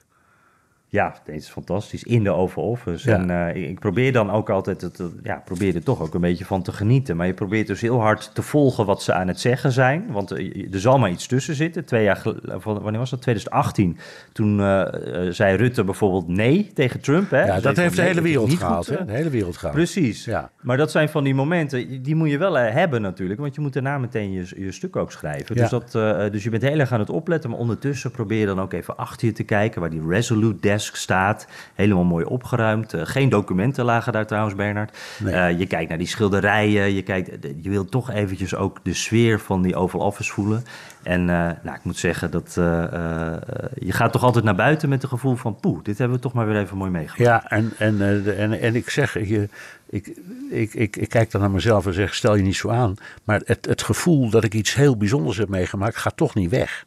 [0.89, 2.03] Ja, het is fantastisch.
[2.03, 3.11] In de Oval Office.
[3.11, 3.17] Ja.
[3.19, 6.45] En eh, ik- probeer dan ook altijd, het, ja, probeer er toch ook een beetje
[6.45, 7.17] van te genieten.
[7.17, 10.05] Maar je probeert dus heel hard te volgen wat ze aan het zeggen zijn.
[10.11, 11.85] Want eh, er zal maar iets tussen zitten.
[11.85, 13.23] Twee jaar geleden, wanneer was dat?
[13.23, 13.99] 2018.
[14.33, 17.31] Toen eh, eh, zei Rutte bijvoorbeeld nee tegen Trump.
[17.31, 17.41] Hè?
[17.41, 18.87] Ja, Zei dat heeft de nee, hele wereld gehaald.
[18.87, 19.01] goed, hè?
[19.01, 19.77] eh, De hele wereld gehaald.
[19.77, 20.25] Precies.
[20.25, 20.51] Ja.
[20.63, 23.41] Maar dat zijn van die momenten, die moet je wel eh, hebben natuurlijk.
[23.41, 25.55] Want je moet daarna meteen je, je stuk ook schrijven.
[25.55, 25.61] Ja.
[25.61, 27.51] Dus, dat, eh, dus je bent heel erg aan het opletten.
[27.51, 29.81] Maar ondertussen probeer je dan ook even achter je te kijken...
[29.81, 31.47] waar die Resolute Desk staat.
[31.75, 32.93] Helemaal mooi opgeruimd.
[32.93, 34.99] Eh, geen documenten lagen daar trouwens, Bernard.
[35.19, 35.35] Nee.
[35.35, 36.95] Eh, je kijkt naar die schilderijen.
[36.95, 40.65] Je, kijkt, je wilt toch eventjes ook de sfeer van die Oval Office voelen.
[41.03, 43.41] En eh, nou, ik moet zeggen, dat, eh, eh, eh,
[43.79, 45.61] je gaat toch altijd naar buiten met het gevoel van...
[45.61, 47.45] poeh, dit hebben we toch maar weer even mooi meegemaakt.
[47.45, 49.49] Ja, en, en, eh, en, en ik zeg, je,
[49.91, 50.17] ik,
[50.51, 52.95] ik, ik, ik kijk dan naar mezelf en zeg, stel je niet zo aan.
[53.25, 56.87] Maar het, het gevoel dat ik iets heel bijzonders heb meegemaakt, gaat toch niet weg.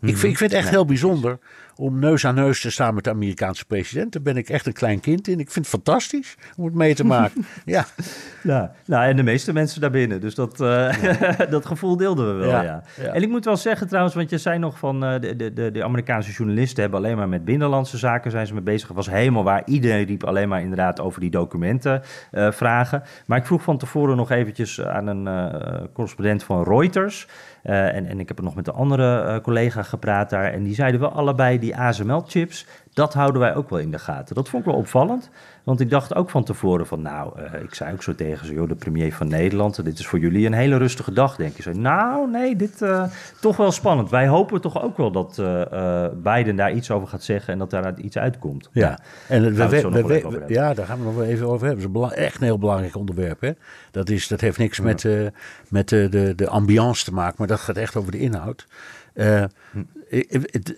[0.00, 1.38] Ik, vind, ik vind het echt heel bijzonder
[1.80, 4.12] om neus aan neus te staan met de Amerikaanse president.
[4.12, 5.40] Daar ben ik echt een klein kind in.
[5.40, 7.46] Ik vind het fantastisch om het mee te maken.
[7.64, 7.84] ja,
[8.42, 10.20] Ja, nou, en de meeste mensen daarbinnen.
[10.20, 10.94] Dus dat, eh,
[11.50, 12.82] dat gevoel deelden we wel, Ja, ja.
[12.96, 13.12] ja.
[13.12, 15.04] En ik moet wel zeggen trouwens, want je zei nog van...
[15.04, 18.62] eh, de, de, de, Amerikaanse journalisten hebben alleen maar met binnenlandse zaken zijn ze mee
[18.62, 18.86] bezig.
[18.86, 19.62] Dat was helemaal waar.
[19.64, 23.02] Iedereen riep alleen maar inderdaad over die documenten eh, vragen.
[23.26, 25.28] Maar ik vroeg van tevoren nog eventjes aan een
[25.92, 27.26] correspondent van Reuters...
[27.62, 30.52] Eh, en, en ik heb er nog met een andere eh, collega gepraat daar.
[30.52, 32.66] En die zeiden wel allebei, die ASML-chips,
[33.00, 34.34] dat houden wij ook wel in de gaten.
[34.34, 35.30] Dat vond ik wel opvallend.
[35.64, 38.52] Want ik dacht ook van tevoren van, nou, eh, ik zei ook zo tegen ze,
[38.52, 41.62] joh, de premier van Nederland, dit is voor jullie een hele rustige dag, denk je.
[41.62, 43.04] Zo, nou, nee, dit uh,
[43.40, 44.10] toch wel spannend.
[44.10, 47.70] Wij hopen toch ook wel dat uh, Biden daar iets over gaat zeggen en dat
[47.70, 48.68] daar iets uitkomt.
[48.72, 51.92] Ja, en we, we, we, ja, daar gaan we nog wel even over hebben.
[51.92, 53.40] Dat is echt een heel belangrijk onderwerp.
[53.40, 53.52] Hè?
[53.90, 54.84] Dat, is, dat heeft niks ja.
[54.84, 55.06] met,
[55.68, 58.66] met de, de ambiance te maken, maar dat gaat echt over de inhoud.
[59.20, 59.44] Uh,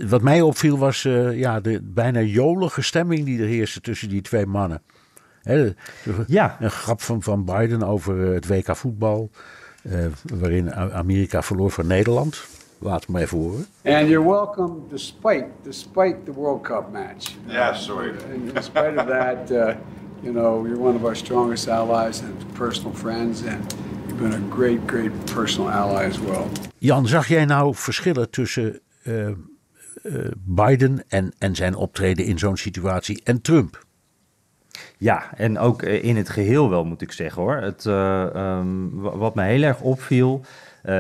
[0.09, 4.23] wat mij opviel was uh, ja, de bijna jolige stemming die er heerste tussen die
[4.23, 4.83] twee mannen.
[5.43, 5.73] He,
[6.27, 6.57] ja.
[6.61, 9.31] Een grap van, van Biden over het WK voetbal,
[9.83, 10.07] uh,
[10.41, 12.45] waarin Amerika verloor van Nederland.
[12.79, 13.67] Laat me even horen.
[13.85, 17.37] And you're welcome despite despite the World Cup match.
[17.47, 18.11] Yeah, sorry.
[18.11, 19.75] And in spite of that, uh,
[20.23, 23.75] you know, you're one of our strongest allies and personal friends, and
[24.23, 26.45] been a great, great personal ally as well.
[26.79, 29.35] Jan, zag jij nou verschillen tussen uh, uh,
[30.37, 33.85] Biden en, en zijn optreden in zo'n situatie en Trump?
[34.99, 37.57] Ja, en ook in het geheel wel, moet ik zeggen hoor.
[37.57, 40.45] Het, uh, um, wat mij heel erg opviel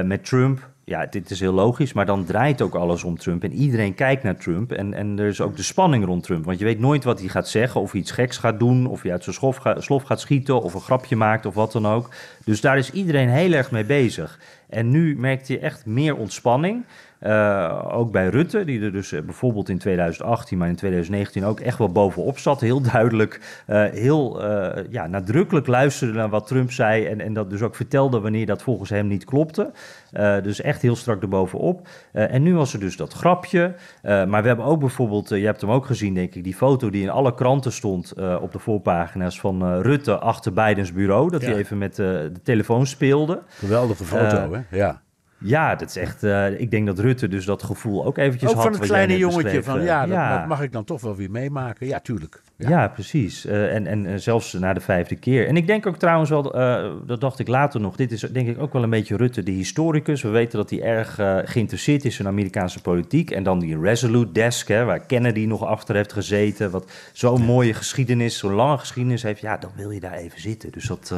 [0.04, 3.44] met Trump ja, dit is heel logisch, maar dan draait ook alles om Trump.
[3.44, 4.72] En iedereen kijkt naar Trump.
[4.72, 6.44] En, en er is ook de spanning rond Trump.
[6.44, 9.02] Want je weet nooit wat hij gaat zeggen, of hij iets geks gaat doen, of
[9.02, 11.86] hij uit zijn slof, ga, slof gaat schieten, of een grapje maakt, of wat dan
[11.86, 12.08] ook.
[12.44, 14.38] Dus daar is iedereen heel erg mee bezig.
[14.68, 16.84] En nu merkte je echt meer ontspanning.
[17.26, 21.60] Uh, ook bij Rutte, die er dus uh, bijvoorbeeld in 2018, maar in 2019 ook
[21.60, 22.60] echt wel bovenop zat.
[22.60, 24.42] Heel duidelijk, uh, heel
[24.90, 27.06] ja, nadrukkelijk luisterde naar wat Trump zei.
[27.06, 29.72] En, en dat dus ook vertelde wanneer dat volgens hem niet klopte.
[30.42, 31.88] dus echt heel strak erbovenop.
[32.12, 33.74] en nu was er dus dat grapje.
[34.02, 37.02] maar we hebben ook bijvoorbeeld, je hebt hem ook gezien, denk ik, die foto die
[37.02, 41.30] in alle kranten stond op de voorpagina's van Rutte achter Bidens bureau.
[41.30, 41.48] Dat ja.
[41.48, 43.42] hij even met de telefoon speelde.
[43.48, 44.76] Geweldige foto, hè?
[44.76, 45.02] Ja.
[45.42, 46.24] Ja, dat is echt.
[46.24, 48.64] Uh, ik denk dat Rutte dus dat gevoel ook eventjes ook had.
[48.64, 50.38] van het kleine jongetje van ja, ja.
[50.38, 51.86] Dat, mag ik dan toch wel weer meemaken.
[51.86, 52.42] Ja, tuurlijk.
[52.62, 53.46] Ja, ja precies.
[53.46, 55.48] Uh, en, en zelfs na de vijfde keer.
[55.48, 57.96] En ik denk ook trouwens wel, uh, dat dacht ik later nog.
[57.96, 60.22] Dit is denk ik ook wel een beetje Rutte, de historicus.
[60.22, 63.30] We weten dat hij erg geïnteresseerd is in Amerikaanse politiek.
[63.30, 66.70] En dan die Resolute Desk, hè, waar Kennedy nog achter heeft gezeten.
[66.70, 69.40] Wat zo'n mooie geschiedenis, zo'n lange geschiedenis heeft.
[69.40, 70.72] Ja, dan wil je daar even zitten.
[70.72, 71.14] Dus dat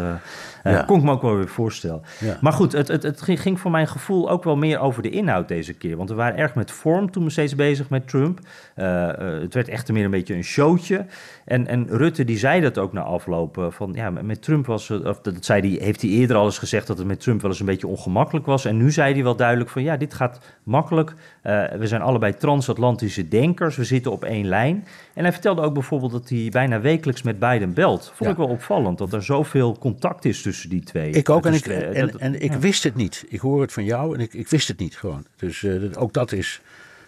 [0.87, 2.03] kon ik me ook wel weer voorstellen.
[2.41, 5.49] Maar goed, het, het, het ging voor mijn gevoel ook wel meer over de inhoud
[5.49, 5.97] deze keer.
[5.97, 8.39] Want we waren erg met vorm toen we steeds bezig met Trump.
[8.75, 11.07] Het werd echt meer een beetje een showtje.
[11.45, 13.67] En, en Rutte die zei dat ook na afloop.
[13.71, 16.59] Van, ja, met Trump was het, of dat zei die, heeft hij eerder al eens
[16.59, 18.65] gezegd dat het met Trump wel eens een beetje ongemakkelijk was.
[18.65, 21.15] En nu zei hij wel duidelijk van ja, dit gaat makkelijk.
[21.43, 23.77] Uh, we zijn allebei transatlantische denkers.
[23.77, 24.85] We zitten op één lijn.
[25.15, 28.13] En hij vertelde ook bijvoorbeeld dat hij bijna wekelijks met Biden belt.
[28.15, 31.11] Vond ik wel opvallend dat er zoveel contact is tussen die twee.
[31.11, 31.47] Ik ook.
[31.47, 33.25] En, ik, en, en ik wist het niet.
[33.29, 35.25] Ik hoor het van jou en ik, ik wist het niet gewoon.
[35.37, 36.61] Dus uh, ook dat is,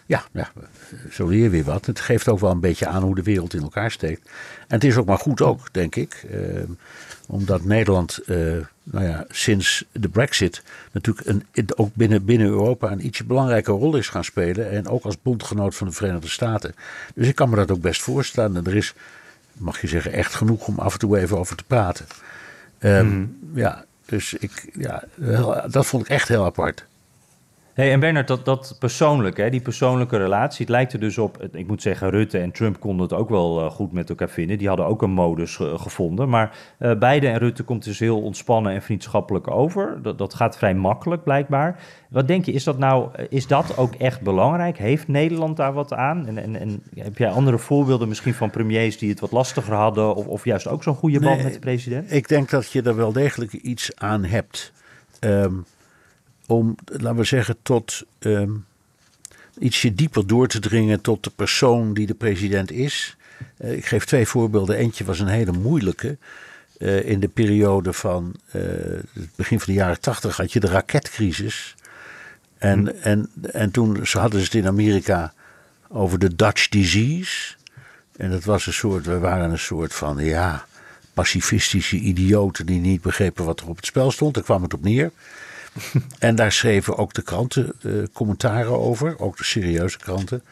[0.07, 0.51] ja, ja,
[1.11, 1.85] zo leer je weer wat.
[1.85, 4.29] Het geeft ook wel een beetje aan hoe de wereld in elkaar steekt.
[4.59, 6.25] En het is ook maar goed ook, denk ik.
[6.31, 6.63] Uh,
[7.27, 8.37] omdat Nederland, uh,
[8.83, 11.43] nou ja, sinds de brexit natuurlijk een,
[11.75, 14.71] ook binnen, binnen Europa een ietsje belangrijke rol is gaan spelen.
[14.71, 16.75] En ook als bondgenoot van de Verenigde Staten.
[17.15, 18.57] Dus ik kan me dat ook best voorstellen.
[18.57, 18.93] En er is,
[19.53, 22.05] mag je zeggen, echt genoeg om af en toe even over te praten.
[22.79, 23.37] Um, mm.
[23.53, 25.03] Ja, dus ik, ja,
[25.69, 26.85] dat vond ik echt heel apart.
[27.77, 31.47] Hey, en Bernard, dat, dat persoonlijke, hè, die persoonlijke relatie, het lijkt er dus op,
[31.51, 34.57] ik moet zeggen, Rutte en Trump konden het ook wel uh, goed met elkaar vinden.
[34.57, 36.29] Die hadden ook een modus uh, gevonden.
[36.29, 39.99] Maar uh, beide en Rutte komt dus heel ontspannen en vriendschappelijk over.
[40.01, 41.79] Dat, dat gaat vrij makkelijk, blijkbaar.
[42.09, 44.77] Wat denk je, is dat nou, is dat ook echt belangrijk?
[44.77, 46.27] Heeft Nederland daar wat aan?
[46.27, 50.15] En, en, en heb jij andere voorbeelden misschien van premiers die het wat lastiger hadden,
[50.15, 52.11] of, of juist ook zo'n goede band nee, met de president?
[52.11, 54.73] Ik denk dat je er wel degelijk iets aan hebt.
[55.19, 55.65] Um,
[56.47, 58.65] om, laten we zeggen, tot um,
[59.59, 63.17] ietsje dieper door te dringen tot de persoon die de president is.
[63.57, 64.77] Uh, ik geef twee voorbeelden.
[64.77, 66.17] Eentje was een hele moeilijke.
[66.77, 68.61] Uh, in de periode van uh,
[69.13, 71.75] het begin van de jaren tachtig had je de raketcrisis.
[72.57, 72.87] En, hm.
[73.01, 75.33] en, en toen hadden ze het in Amerika
[75.87, 77.55] over de Dutch disease.
[78.17, 80.65] En dat was een soort, we waren een soort van, ja,
[81.13, 84.33] pacifistische idioten die niet begrepen wat er op het spel stond.
[84.33, 85.11] Daar kwam het op neer.
[86.19, 90.43] en daar schreven ook de kranten uh, commentaren over, ook de serieuze kranten.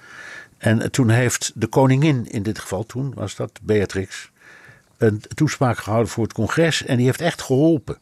[0.58, 4.32] En toen heeft de koningin, in dit geval toen was dat Beatrix,
[4.98, 7.98] een toespraak gehouden voor het congres en die heeft echt geholpen.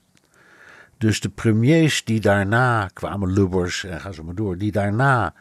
[0.98, 5.34] Dus de premiers die daarna kwamen, Lubbers en ga zo maar door, die daarna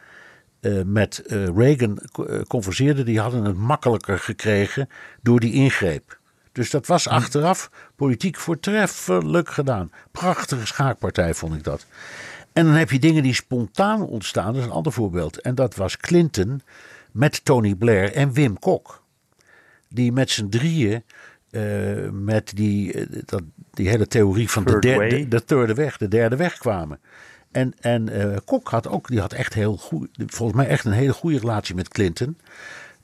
[0.61, 1.99] uh, met uh, Reagan
[2.47, 4.89] converseerden, die hadden het makkelijker gekregen
[5.21, 6.19] door die ingreep.
[6.53, 9.91] Dus dat was achteraf politiek voortreffelijk gedaan.
[10.11, 11.85] Prachtige schaakpartij vond ik dat.
[12.53, 14.53] En dan heb je dingen die spontaan ontstaan.
[14.53, 15.41] Dat is een ander voorbeeld.
[15.41, 16.61] En dat was Clinton
[17.11, 19.03] met Tony Blair en Wim Kok.
[19.89, 21.03] Die met z'n drieën
[21.51, 26.07] uh, met die, uh, dat, die hele theorie van de, derde, de derde weg, de
[26.07, 26.99] derde weg kwamen.
[27.51, 30.91] En, en uh, Kok had ook, die had echt heel goed, volgens mij echt een
[30.91, 32.37] hele goede relatie met Clinton.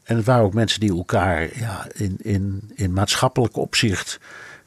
[0.09, 4.19] En het waren ook mensen die elkaar ja, in, in, in maatschappelijk opzicht,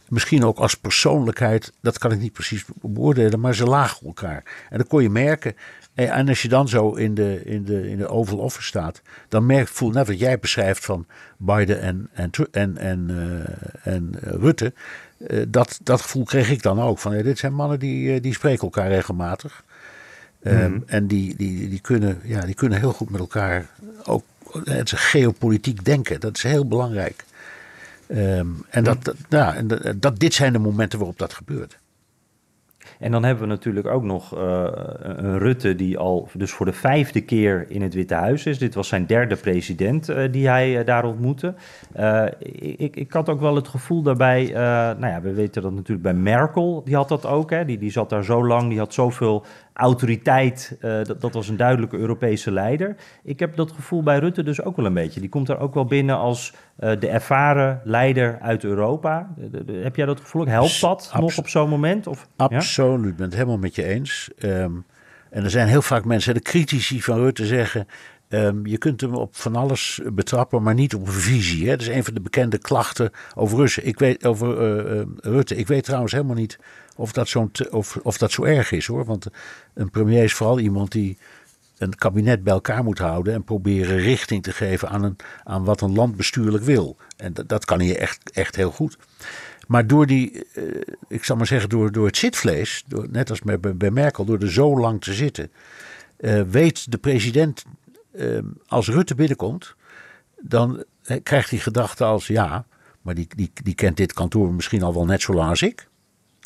[0.08, 4.66] misschien ook als persoonlijkheid, dat kan ik niet precies beoordelen, maar ze lagen elkaar.
[4.70, 5.56] En dat kon je merken.
[5.94, 9.46] En als je dan zo in de, in de, in de Oval Office staat, dan
[9.46, 14.72] merk, voel net wat jij beschrijft van Biden en, en, en, en, uh, en Rutte.
[15.18, 16.98] Uh, dat, dat gevoel kreeg ik dan ook.
[16.98, 19.64] Van, ja, dit zijn mannen die, die spreken elkaar regelmatig.
[20.42, 20.60] Mm -hmm.
[20.60, 23.66] um, en die, die, die, kunnen, ja, die kunnen heel goed met elkaar
[24.04, 24.24] ook
[24.64, 26.20] het is geopolitiek denken.
[26.20, 27.24] Dat is heel belangrijk.
[28.08, 31.78] Um, en dat, ja, en dat, dit zijn de momenten waarop dat gebeurt.
[32.98, 34.66] En dan hebben we natuurlijk ook nog uh,
[35.00, 38.58] een Rutte die al dus voor de vijfde keer in het Witte Huis is.
[38.58, 41.54] Dit was zijn derde president uh, die hij uh, daar ontmoette.
[42.76, 44.50] ik, ik had ook wel het gevoel daarbij,
[44.98, 47.50] nou ja, we weten dat natuurlijk bij Merkel, die had dat ook.
[47.50, 51.48] Hè, die, die zat daar zo lang, die had zoveel autoriteit, uh, dat, dat, was
[51.48, 52.96] een duidelijke Europese leider.
[53.24, 55.20] Ik heb dat gevoel bij Rutte dus ook wel een beetje.
[55.20, 59.32] Die komt er ook wel binnen als uh, de ervaren leider uit Europa.
[59.36, 60.46] De, de, de, heb jij dat gevoel?
[60.46, 62.06] Helpt dat Abs nog op zo'n moment?
[62.06, 64.30] Of, Abs zo, ik ben het helemaal met je eens.
[64.38, 64.72] Ehm,
[65.32, 67.86] en er zijn heel vaak mensen, de critici van Rutte zeggen...
[68.28, 71.64] Ehm, je kunt hem op van alles betrappen, maar niet op een visie.
[71.68, 71.70] Hè?
[71.70, 73.86] Dat is een van de bekende klachten over, Russen.
[73.86, 75.56] Ik weet, over eh, eh, Rutte.
[75.56, 76.58] Ik weet trouwens helemaal niet
[76.96, 79.04] of dat, zo'n of, of dat zo erg is hoor.
[79.04, 79.26] Want
[79.74, 81.18] een premier is vooral iemand die
[81.78, 85.80] een kabinet bij elkaar moet houden en proberen richting te geven aan, een, aan wat
[85.80, 86.96] een land bestuurlijk wil.
[87.16, 88.98] En dat, dat kan hij echt, echt heel goed.
[89.72, 93.40] Maar door die, uh, ik zal maar zeggen, door, door het zitvlees, door, net als
[93.40, 95.50] bij, bij Merkel, door er zo lang te zitten,
[96.20, 97.64] uh, weet de president,
[98.14, 99.74] uh, als Rutte binnenkomt,
[100.40, 100.84] dan
[101.22, 102.64] krijgt hij gedachten als ja,
[103.02, 105.88] maar die, die, die kent dit kantoor misschien al wel net zo lang als ik.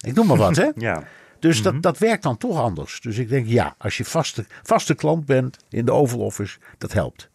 [0.00, 0.70] Ik noem maar wat, hè?
[0.90, 1.04] Ja.
[1.38, 3.00] Dus dat, dat werkt dan toch anders.
[3.00, 6.92] Dus ik denk, ja, als je vaste, vaste klant bent in de Oval Office, dat
[6.92, 7.30] helpt.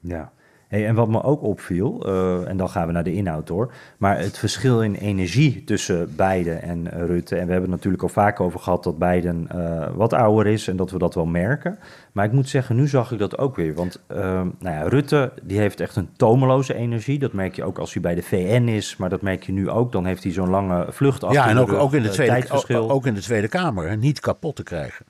[0.00, 0.32] Ja.
[0.72, 3.72] Hey, en wat me ook opviel, uh, en dan gaan we naar de inhoud hoor,
[3.98, 7.36] maar het verschil in energie tussen Biden en Rutte.
[7.36, 10.68] En we hebben het natuurlijk al vaak over gehad dat Biden uh, wat ouder is
[10.68, 11.78] en dat we dat wel merken.
[12.12, 13.74] Maar ik moet zeggen, nu zag ik dat ook weer.
[13.74, 17.18] Want nou ja, Rutte die heeft echt een tomeloze energie.
[17.18, 19.70] Dat merk je ook als hij bij de VN is, maar dat merk je nu
[19.70, 19.92] ook.
[19.92, 22.50] Dan heeft hij zo'n lange vlucht achter Ja, en ook, rug, ook, in de tweede,
[22.50, 25.04] ook, ook in de Tweede Kamer, hè, niet kapot te krijgen.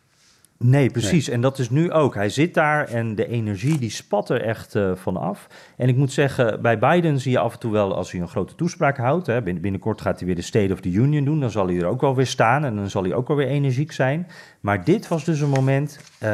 [0.63, 1.27] Nee, precies.
[1.27, 1.35] Nee.
[1.35, 2.15] En dat is nu ook.
[2.15, 5.47] Hij zit daar en de energie die spat er echt uh, van af.
[5.77, 8.29] En ik moet zeggen, bij Biden zie je af en toe wel als hij een
[8.29, 9.27] grote toespraak houdt.
[9.27, 11.41] Hè, binnenkort gaat hij weer de State of the Union doen.
[11.41, 13.49] Dan zal hij er ook wel weer staan en dan zal hij ook wel weer
[13.49, 14.27] energiek zijn.
[14.61, 15.99] Maar dit was dus een moment.
[16.23, 16.29] Uh,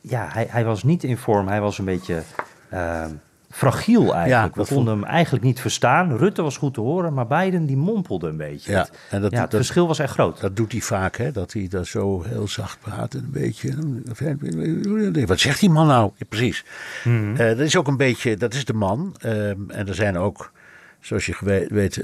[0.00, 1.48] ja, hij, hij, was niet in vorm.
[1.48, 2.22] Hij was een beetje.
[2.72, 3.04] Uh,
[3.56, 4.56] fragiel eigenlijk.
[4.56, 6.16] Ja, We konden hem eigenlijk niet verstaan.
[6.16, 8.72] Rutte was goed te horen, maar Biden die mompelde een beetje.
[8.72, 10.40] Ja, en dat, ja, het dat, verschil was echt groot.
[10.40, 11.32] Dat doet hij vaak, hè?
[11.32, 13.14] dat hij dat zo heel zacht praat.
[13.14, 15.26] Een beetje.
[15.26, 16.10] Wat zegt die man nou?
[16.16, 16.64] Ja, precies.
[17.04, 17.30] Mm -hmm.
[17.32, 19.16] uh, dat is ook een beetje, dat is de man.
[19.24, 20.52] Uh, en er zijn ook,
[21.00, 22.02] zoals je weet,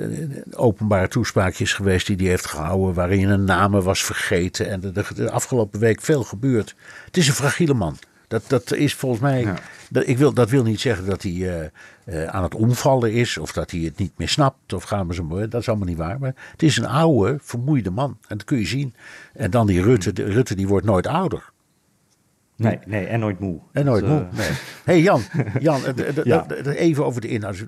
[0.52, 2.94] openbare toespraakjes geweest die hij heeft gehouden.
[2.94, 4.68] waarin een namen was vergeten.
[4.68, 6.74] En de, de, de afgelopen week veel gebeurd.
[7.04, 7.96] Het is een fragiele man.
[8.32, 9.40] Dat, dat is volgens mij.
[9.40, 9.54] Ja.
[9.90, 11.54] Dat, ik wil, dat wil niet zeggen dat hij uh,
[12.04, 13.38] uh, aan het omvallen is.
[13.38, 14.72] of dat hij het niet meer snapt.
[14.72, 15.48] of gaan we zo.
[15.48, 16.18] Dat is allemaal niet waar.
[16.18, 18.18] Maar het is een oude, vermoeide man.
[18.28, 18.94] En dat kun je zien.
[19.34, 20.12] En dan die Rutte.
[20.12, 21.50] De, Rutte die wordt nooit ouder.
[22.56, 23.60] Nee, nee, en nooit moe.
[23.72, 24.26] En nooit moe.
[24.32, 24.50] Nee.
[24.84, 25.22] hey Jan,
[25.60, 25.80] Jan
[26.24, 26.46] ja.
[26.64, 27.66] even over de inhoud.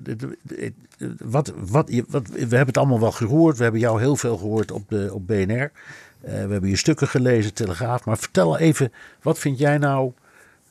[1.23, 3.57] Wat, wat, wat, we hebben het allemaal wel gehoord.
[3.57, 5.45] We hebben jou heel veel gehoord op, de, op BNR.
[5.55, 5.71] Uh,
[6.21, 8.05] we hebben je stukken gelezen, Telegraaf.
[8.05, 10.11] Maar vertel even, wat vind jij nou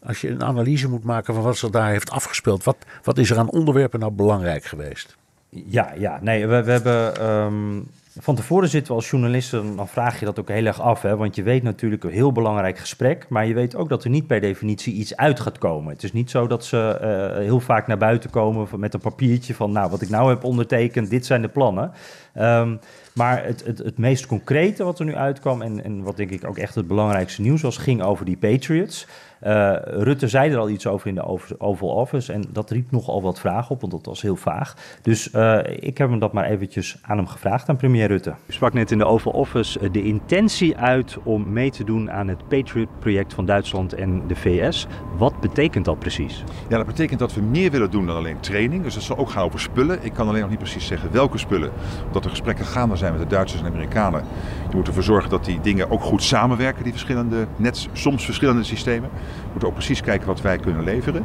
[0.06, 3.30] als je een analyse moet maken van wat zich daar heeft afgespeeld, wat, wat is
[3.30, 5.16] er aan onderwerpen nou belangrijk geweest?
[5.48, 7.30] Ja, ja nee, we, we hebben.
[7.30, 7.86] Um,
[8.20, 11.02] van tevoren zitten we als journalisten, dan vraag je dat ook heel erg af.
[11.02, 11.16] Hè?
[11.16, 13.26] Want je weet natuurlijk een heel belangrijk gesprek.
[13.28, 15.92] Maar je weet ook dat er niet per definitie iets uit gaat komen.
[15.92, 16.98] Het is niet zo dat ze
[17.36, 19.72] uh, heel vaak naar buiten komen met een papiertje van.
[19.72, 21.92] Nou, wat ik nou heb ondertekend, dit zijn de plannen.
[22.38, 22.80] Um,
[23.14, 26.46] maar het, het, het meest concrete wat er nu uitkwam, en, en wat denk ik
[26.46, 29.06] ook echt het belangrijkste nieuws was, ging over die Patriots.
[29.46, 31.24] Uh, Rutte zei er al iets over in de
[31.58, 34.74] Oval Office en dat riep nogal wat vragen op, want dat was heel vaag.
[35.02, 38.34] Dus uh, ik heb hem dat maar eventjes aan hem gevraagd, aan premier Rutte.
[38.46, 42.28] U sprak net in de Oval Office de intentie uit om mee te doen aan
[42.28, 44.86] het Patriot-project van Duitsland en de VS.
[45.16, 46.44] Wat betekent dat precies?
[46.68, 48.82] Ja, dat betekent dat we meer willen doen dan alleen training.
[48.82, 49.98] Dus dat zal ook gaan over spullen.
[50.02, 51.70] Ik kan alleen nog niet precies zeggen welke spullen,
[52.06, 54.24] omdat er gesprekken gaande zijn met de Duitsers en Amerikanen.
[54.70, 58.64] Je moet ervoor zorgen dat die dingen ook goed samenwerken, die verschillende, net soms verschillende
[58.64, 59.10] systemen.
[59.42, 61.24] We moeten ook precies kijken wat wij kunnen leveren.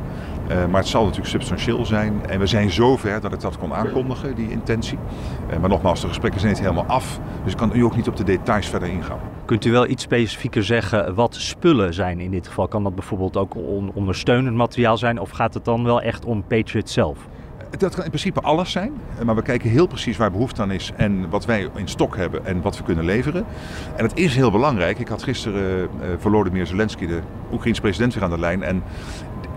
[0.50, 2.26] Uh, maar het zal natuurlijk substantieel zijn.
[2.28, 4.98] En we zijn zover dat ik dat kon aankondigen, die intentie.
[5.52, 7.20] Uh, maar nogmaals, de gesprekken zijn niet helemaal af.
[7.44, 9.20] Dus ik kan u ook niet op de details verder ingaan.
[9.46, 12.68] Kunt u wel iets specifieker zeggen wat spullen zijn in dit geval?
[12.68, 15.20] Kan dat bijvoorbeeld ook on ondersteunend materiaal zijn?
[15.20, 17.28] Of gaat het dan wel echt om Patriot zelf?
[17.78, 18.94] Dat kan in principe alles zijn,
[19.26, 22.46] maar we kijken heel precies waar behoefte aan is en wat wij in stok hebben
[22.46, 23.46] en wat we kunnen leveren.
[23.96, 25.00] En het is heel belangrijk.
[25.00, 27.20] Ik had gisteren uh, Volodymyr Zelensky, de
[27.52, 28.64] Oekraïense president, weer aan de lijn.
[28.64, 28.84] En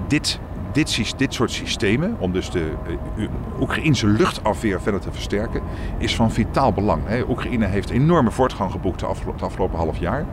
[0.07, 0.39] dit,
[0.73, 2.73] dit, dit soort systemen, om dus de
[3.17, 3.29] uh,
[3.61, 5.63] Oekraïnse luchtafweer verder te versterken,
[5.99, 7.03] is van vitaal belang.
[7.05, 7.23] Hè.
[7.29, 9.07] Oekraïne heeft enorme voortgang geboekt de
[9.41, 10.27] afgelopen, half jaar.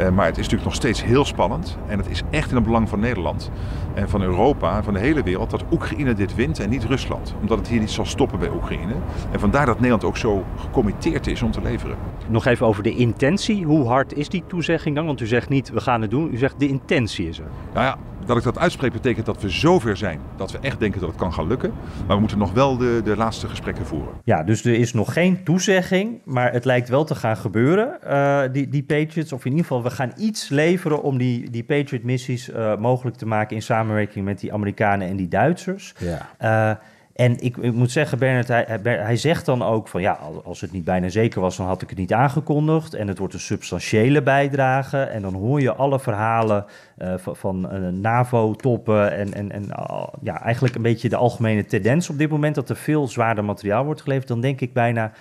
[0.00, 1.78] Uh, maar het is natuurlijk nog steeds heel spannend.
[1.86, 3.50] En het is echt in het belang van Nederland
[3.94, 7.34] en van Europa en van de hele wereld dat Oekraïne dit wint en niet Rusland.
[7.40, 8.94] Omdat het hier niet zal stoppen bij Oekraïne.
[9.30, 11.96] En vandaar dat Nederland ook zo gecommitteerd is om te leveren.
[12.28, 13.64] Nog even over de intentie.
[13.64, 15.06] Hoe hard is die toezegging dan?
[15.06, 17.48] Want u zegt niet we gaan het doen, u zegt de intentie is er.
[17.72, 21.00] Nou ja, dat ik dat uitspreek betekent dat we zover zijn dat we echt denken
[21.00, 21.72] dat het kan gaan lukken.
[22.06, 24.14] Maar we moeten nog wel de, de laatste gesprekken voeren.
[24.24, 28.42] Ja, dus er is nog geen toezegging, maar het lijkt wel te gaan gebeuren, uh,
[28.52, 29.32] die, die Patriots.
[29.32, 33.26] Of in ieder geval, we gaan iets leveren om die, die Patriot-missies uh, mogelijk te
[33.26, 35.94] maken in samenwerking met die Amerikanen en die Duitsers.
[35.98, 36.28] Ja.
[36.70, 36.76] Uh,
[37.14, 40.72] En ik, ik, moet zeggen, Bernard, hij, hij, zegt dan ook van ja, als het
[40.72, 42.94] niet bijna zeker was, dan had ik het niet aangekondigd.
[42.94, 44.98] En het wordt een substantiële bijdrage.
[44.98, 46.64] En dan hoor je alle verhalen
[46.98, 51.64] uh, van, van uh, NAVO-toppen en, en, en uh, ja, eigenlijk een beetje de algemene
[51.64, 54.28] tendens op dit moment dat er veel zwaarder materiaal wordt geleverd.
[54.28, 55.12] Dan denk ik bijna,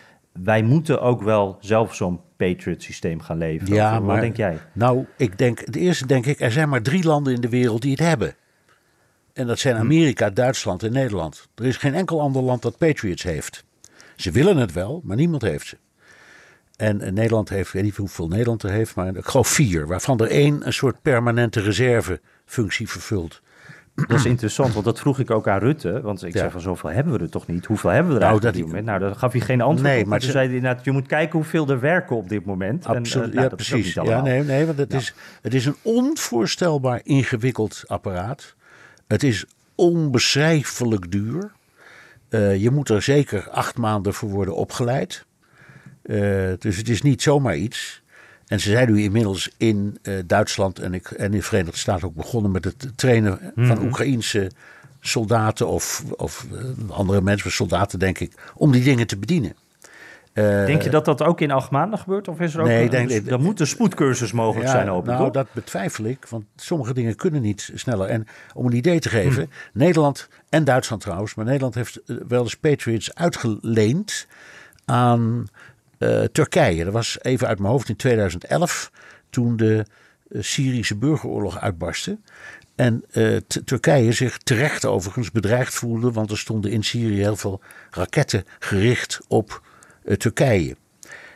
[0.44, 3.76] wij moeten ook wel zelf zo'n Patriot-systeem gaan leveren.
[3.76, 4.58] Ja, maar, wat denk jij?
[4.74, 7.82] Nou, ik denk, het eerste denk ik, er zijn maar drie landen in de wereld
[7.82, 8.36] die het hebben.
[9.34, 11.48] En dat zijn Amerika, Duitsland en Nederland.
[11.56, 13.64] Er is geen enkel ander land dat Patriots heeft.
[14.16, 15.78] Ze willen het wel, maar niemand heeft ze.
[16.76, 19.88] En, Nederland heeft, ik weet niet hoeveel Nederland er heeft, maar ik geloof vier.
[19.88, 23.42] Waarvan er één een soort permanente reservefunctie vervult.
[23.96, 26.02] Dat is interessant, want dat vroeg ik ook aan Rutte.
[26.02, 27.66] Want ik zei van zoveel hebben we er toch niet?
[27.66, 29.00] Hoeveel hebben we er nou, eigenlijk op dit moment?
[29.00, 30.08] Nou, daar gaf hij geen antwoord nee, op.
[30.08, 32.86] Maar toen zei hij inderdaad, je moet kijken hoeveel er werken op dit moment.
[32.86, 33.94] Absoluut, en, uh, nou, ja, precies.
[33.94, 38.56] Ja, nee, nee, want het, is, het is een onvoorstelbaar ingewikkeld apparaat.
[39.14, 39.46] Het is
[39.76, 41.52] onbeschrijfelijk duur.
[42.30, 45.26] Uh, je moet er zeker acht maanden voor worden opgeleid.
[46.04, 48.02] Uh, dus het is niet zomaar iets.
[48.48, 52.08] En ze zijn nu inmiddels in uh, Duitsland en, ik, en in de Verenigde Staten
[52.08, 53.86] ook begonnen met het trainen van mhm.
[53.86, 54.52] Oekraïense
[55.00, 56.48] soldaten of, of
[56.90, 59.56] andere mensen, soldaten denk ik, om die dingen te bedienen.
[60.34, 62.28] Uh, denk je dat dat ook in acht maanden gebeurt?
[62.28, 65.14] Of is er ook nee, een, denk, dus, dan moet een spoedcursus mogelijk zijn open,
[65.14, 68.08] Nou, dat betwijfel ik, want sommige dingen kunnen niet sneller.
[68.08, 69.80] En om een idee te geven, hm.
[69.80, 74.28] Nederland en Duitsland trouwens, maar Nederland heeft eh, wel eens Patriots uitgeleend
[74.86, 75.48] aan
[76.00, 76.84] uh, Turkije.
[76.84, 78.92] Dat was even uit mijn hoofd in 2011,
[79.30, 79.86] toen de
[80.40, 82.18] Syrische burgeroorlog uitbarstte.
[82.76, 87.62] En uh, Turkije zich terecht overigens bedreigd voelde, want er stonden in Syrië heel veel
[87.92, 89.62] raketten gericht op
[90.18, 90.76] Turkije.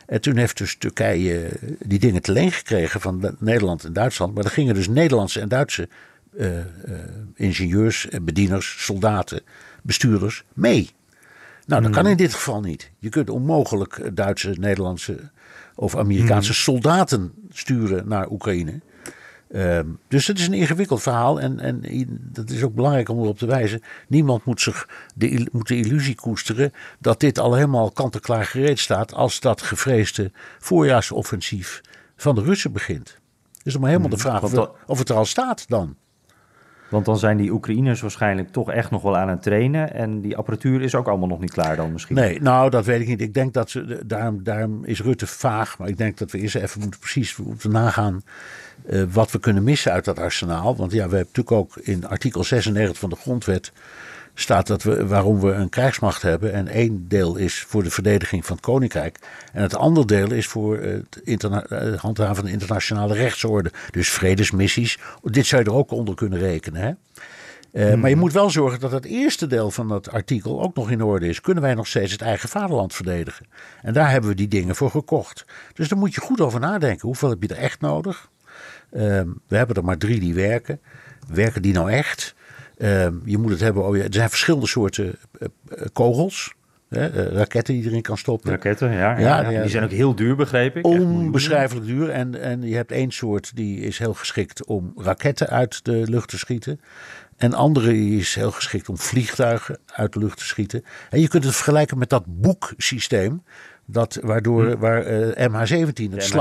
[0.06, 4.34] En toen heeft dus Turkije die dingen te leen gekregen van Nederland en Duitsland.
[4.34, 5.88] Maar er gingen dus Nederlandse en Duitse
[6.36, 6.48] uh,
[7.34, 9.40] ingenieurs, bedieners, soldaten,
[9.82, 10.90] bestuurders mee.
[11.66, 12.10] Nou, dat kan hmm.
[12.10, 12.90] in dit geval niet.
[12.98, 15.30] Je kunt onmogelijk Duitse, Nederlandse
[15.74, 16.60] of Amerikaanse hmm.
[16.60, 18.80] soldaten sturen naar Oekraïne.
[19.48, 21.80] Ehm, dus het is een ingewikkeld verhaal en, en
[22.32, 23.80] dat is ook belangrijk om erop te wijzen.
[24.08, 29.14] Niemand moet, zich de, moet de illusie koesteren dat dit al helemaal kant-en-klaar gereed staat
[29.14, 31.80] als dat gevreesde voorjaarsoffensief
[32.16, 33.18] van de Russen begint.
[33.62, 35.96] is nog maar helemaal de hmm, vraag of, of het er al staat dan.
[36.88, 39.94] Want dan zijn die Oekraïners waarschijnlijk toch echt nog wel aan het trainen.
[39.94, 42.16] En die apparatuur is ook allemaal nog niet klaar dan misschien.
[42.16, 43.20] Nee, nou dat weet ik niet.
[43.20, 45.78] Ik denk dat ze, daarom, daarom is Rutte vaag.
[45.78, 48.22] Maar ik denk dat we eerst even moeten precies moeten nagaan
[48.86, 50.76] uh, wat we kunnen missen uit dat arsenaal.
[50.76, 53.72] Want ja, we hebben natuurlijk ook in artikel 96 van de grondwet
[54.40, 56.52] staat dat we, waarom we een krijgsmacht hebben.
[56.52, 59.18] En één deel is voor de verdediging van het koninkrijk.
[59.52, 61.42] En het andere deel is voor het, het
[62.00, 63.72] handhaven van de internationale rechtsorde.
[63.90, 64.98] Dus vredesmissies.
[65.22, 66.80] Dit zou je er ook onder kunnen rekenen.
[66.80, 66.92] Hè?
[67.72, 70.90] Uh, Maar je moet wel zorgen dat het eerste deel van dat artikel ook nog
[70.90, 71.40] in orde is.
[71.40, 73.46] Kunnen wij nog steeds het eigen vaderland verdedigen?
[73.82, 75.44] En daar hebben we die dingen voor gekocht.
[75.74, 77.06] Dus daar moet je goed over nadenken.
[77.06, 78.28] Hoeveel heb je er echt nodig?
[78.92, 79.00] Uh,
[79.46, 80.80] we hebben er maar drie die werken.
[81.28, 82.34] Werken die nou echt?
[82.78, 86.54] Ehm, je moet het hebben, oh, er zijn verschillende soorten eh, eh, kogels.
[86.88, 88.50] Hè, eh, raketten die erin kan stoppen.
[88.50, 90.86] Raketten, ja, ja, ja, Die zijn ook heel duur, begreep ik.
[90.86, 92.10] Onbeschrijfelijk duur.
[92.10, 96.28] En, en je hebt één soort die is heel geschikt om raketten uit de lucht
[96.28, 96.80] te schieten.
[97.36, 100.84] En andere is heel geschikt om vliegtuigen uit de lucht te schieten.
[101.10, 103.42] En je kunt het vergelijken met dat boeksysteem.
[103.84, 104.78] Dat, waardoor, hm.
[104.78, 105.04] waar
[105.50, 106.34] MH17 het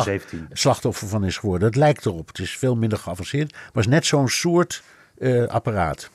[0.51, 1.67] slachtoffer van is geworden.
[1.67, 2.27] Het lijkt erop.
[2.27, 3.51] Het is veel minder geavanceerd.
[3.51, 4.83] Maar het is net zo'n soort
[5.47, 6.09] apparaat.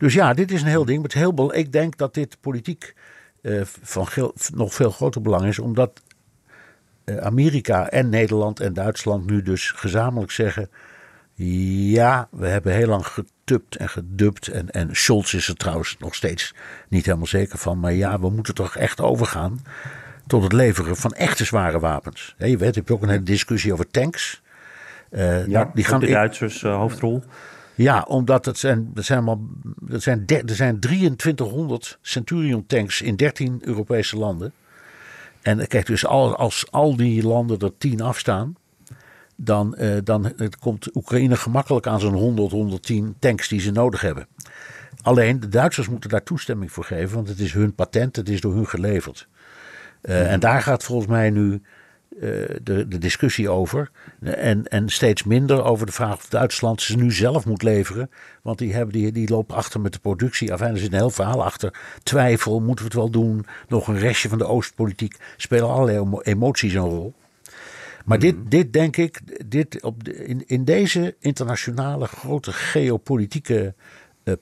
[0.00, 1.02] Dus ja, dit is een heel ding.
[1.02, 2.94] Maar heel ik denk dat dit politiek
[3.42, 6.02] uh, van nog veel groter belang is, omdat
[7.04, 10.70] uh, Amerika en Nederland en Duitsland nu dus gezamenlijk zeggen:
[11.34, 14.48] ja, we hebben heel lang getupt en gedubt.
[14.48, 16.54] En, en Scholz is er trouwens nog steeds
[16.88, 17.80] niet helemaal zeker van.
[17.80, 19.60] Maar ja, we moeten toch echt overgaan
[20.26, 22.34] tot het leveren van echte zware wapens.
[22.38, 24.42] je weet, heb je ook een hele discussie over tanks.
[25.10, 27.22] Uh, ja, nou, die gaan de Duitsers hoofdrol.
[27.80, 29.28] Ja, omdat het zijn, er zijn,
[29.90, 34.52] er zijn, er zijn 2300 Centurion tanks in 13 Europese landen.
[35.42, 38.56] En kijk, dus al, als al die landen er 10 afstaan,
[39.36, 44.26] dan, uh, dan komt Oekraïne gemakkelijk aan zo'n 100, 110 tanks die ze nodig hebben.
[45.02, 48.40] Alleen de Duitsers moeten daar toestemming voor geven, want het is hun patent, het is
[48.40, 49.28] door hun geleverd.
[50.02, 51.60] Uh, En daar gaat volgens mij nu eh,
[52.62, 53.90] de, de discussie over.
[54.20, 58.10] En, en steeds minder over de vraag of Duitsland ze nu zelf moet leveren.
[58.42, 60.50] Want die, hebben, die, die lopen achter met de productie.
[60.50, 61.74] Enfin, er zit een heel verhaal achter.
[62.02, 63.46] Twijfel, moeten we het wel doen?
[63.68, 65.16] Nog een restje van de Oostpolitiek.
[65.36, 67.14] Spelen allerlei emoties een rol.
[68.04, 68.48] Maar dit, mhm.
[68.48, 73.74] dit denk ik, dit op in, in deze internationale grote geopolitieke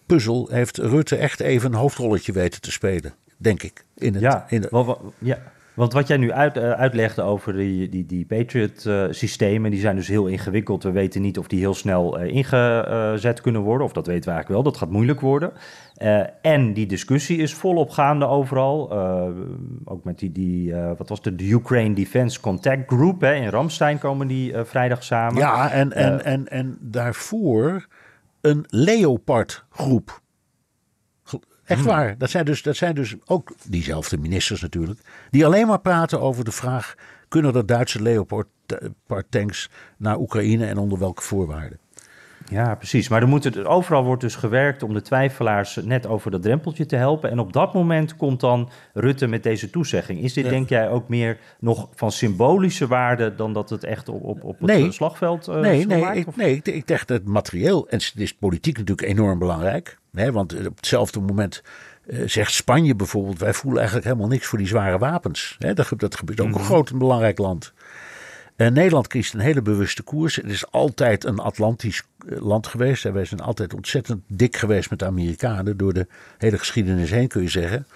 [0.06, 3.84] puzzel heeft Rutte echt even een hoofdrolletje weten te spelen, denk ik.
[3.94, 4.66] In het, ja, in
[5.18, 9.96] ja, want wat jij nu uit, uh, uitlegde over die, die, die Patriot-systemen, die zijn
[9.96, 10.82] dus heel ingewikkeld.
[10.82, 14.30] We weten niet of die heel snel uh, ingezet kunnen worden, of dat weten we
[14.30, 15.52] eigenlijk wel, dat gaat moeilijk worden.
[16.02, 18.92] Uh, en die discussie is volop gaande overal.
[19.84, 23.98] ook met die, die wat was het, de Ukraine Defense Contact Group hè, in Ramstein
[23.98, 25.38] komen die vrijdag samen.
[25.38, 27.86] Ja, en, en, en, en daarvoor
[28.40, 30.20] een Leopard groep.
[31.68, 31.88] Echt hmm.
[31.88, 32.18] waar.
[32.18, 35.00] Dat zijn, dus, dat zijn dus ook diezelfde ministers natuurlijk.
[35.30, 36.94] Die alleen maar praten over de vraag:
[37.28, 38.46] kunnen er Duitse Leopard
[39.28, 41.78] tanks naar Oekraïne en onder welke voorwaarden?
[42.50, 43.08] Ja, precies.
[43.08, 46.86] Maar er moet het, overal wordt dus gewerkt om de twijfelaars net over dat drempeltje
[46.86, 47.30] te helpen.
[47.30, 50.20] En op dat moment komt dan Rutte met deze toezegging.
[50.20, 54.22] Is dit, denk jij, ook meer nog van symbolische waarde dan dat het echt op,
[54.22, 54.92] op, op het nee.
[54.92, 58.78] slagveld uh, nee, nee, ik, nee, ik, ik dacht dat materieel, en het is politiek
[58.78, 59.98] natuurlijk enorm belangrijk.
[60.18, 61.62] Hè, want op hetzelfde moment
[62.06, 65.56] uh, zegt Spanje bijvoorbeeld: wij voelen eigenlijk helemaal niks voor die zware wapens.
[65.58, 66.62] Dat, dat gebeurt ook een mhm.
[66.62, 67.72] groot en belangrijk land.
[68.58, 70.36] En Nederland kiest een hele bewuste koers.
[70.36, 73.02] Het is altijd een Atlantisch eh, land geweest.
[73.02, 75.76] wij zijn altijd ontzettend dik geweest met de Amerikanen.
[75.76, 76.06] Door de
[76.38, 77.86] hele geschiedenis heen kun je zeggen.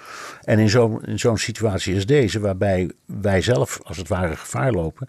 [0.43, 5.09] En in zo'n zo'n situatie als deze, waarbij wij zelf als het ware gevaar lopen.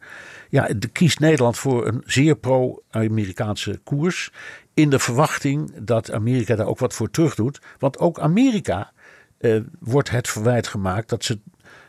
[0.49, 4.31] Ja, kiest Nederland voor een zeer pro-Amerikaanse koers.
[4.73, 7.61] In de verwachting dat Amerika daar ook wat voor terug doet.
[7.79, 8.91] Want ook Amerika
[9.37, 11.39] eh, wordt het verwijt gemaakt dat ze,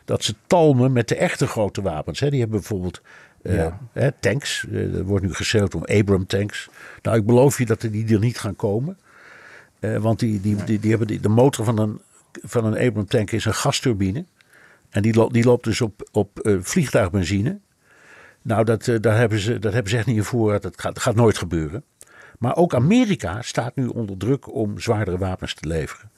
[0.05, 2.19] dat ze talmen met de echte grote wapens.
[2.19, 2.29] Hè.
[2.29, 3.01] Die hebben bijvoorbeeld
[3.41, 3.67] uh,
[4.19, 4.65] tanks.
[4.69, 6.69] Uh, er wordt nu geschreeuwd om Abram tanks.
[7.01, 8.97] Nou, ik beloof je dat die er niet gaan komen.
[9.79, 12.01] Uh, want die, die, die, die, hebben die, de motor van een,
[12.41, 14.25] van een Abram tank is een gasturbine.
[14.89, 17.59] En die, lo die loopt dus op, op vliegtuigbenzine.
[18.41, 20.61] Nou, dat, daar hebben ze, dat hebben ze echt niet in voorraad.
[20.61, 21.83] Dat gaat, dat gaat nooit gebeuren.
[22.39, 26.09] Maar ook Amerika staat nu onder druk om zwaardere wapens te leveren.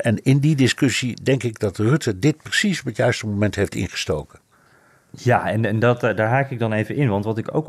[0.00, 3.74] en in die discussie denk ik dat Rutte dit precies op het juiste moment heeft
[3.74, 4.38] ingestoken.
[5.10, 7.08] Ja, en, en dat, eh, daar haak ik dan even in.
[7.08, 7.66] Want wat ik ook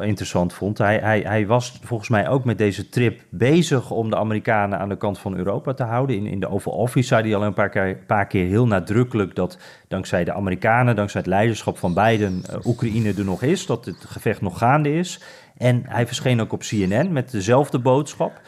[0.00, 4.16] interessant vond, hij, hij, hij was volgens mij ook met deze trip bezig om de
[4.16, 6.16] Amerikanen aan de kant van Europa te houden.
[6.16, 9.34] In, in de Oval Office zei hij al een paar keer, paar keer heel nadrukkelijk
[9.34, 9.58] dat
[9.88, 14.04] dankzij de Amerikanen, dankzij het leiderschap van Biden, uh, Oekraïne er nog is, dat het
[14.06, 15.20] gevecht nog gaande is.
[15.56, 18.40] En hij verscheen ook op CNN met dezelfde boodschap.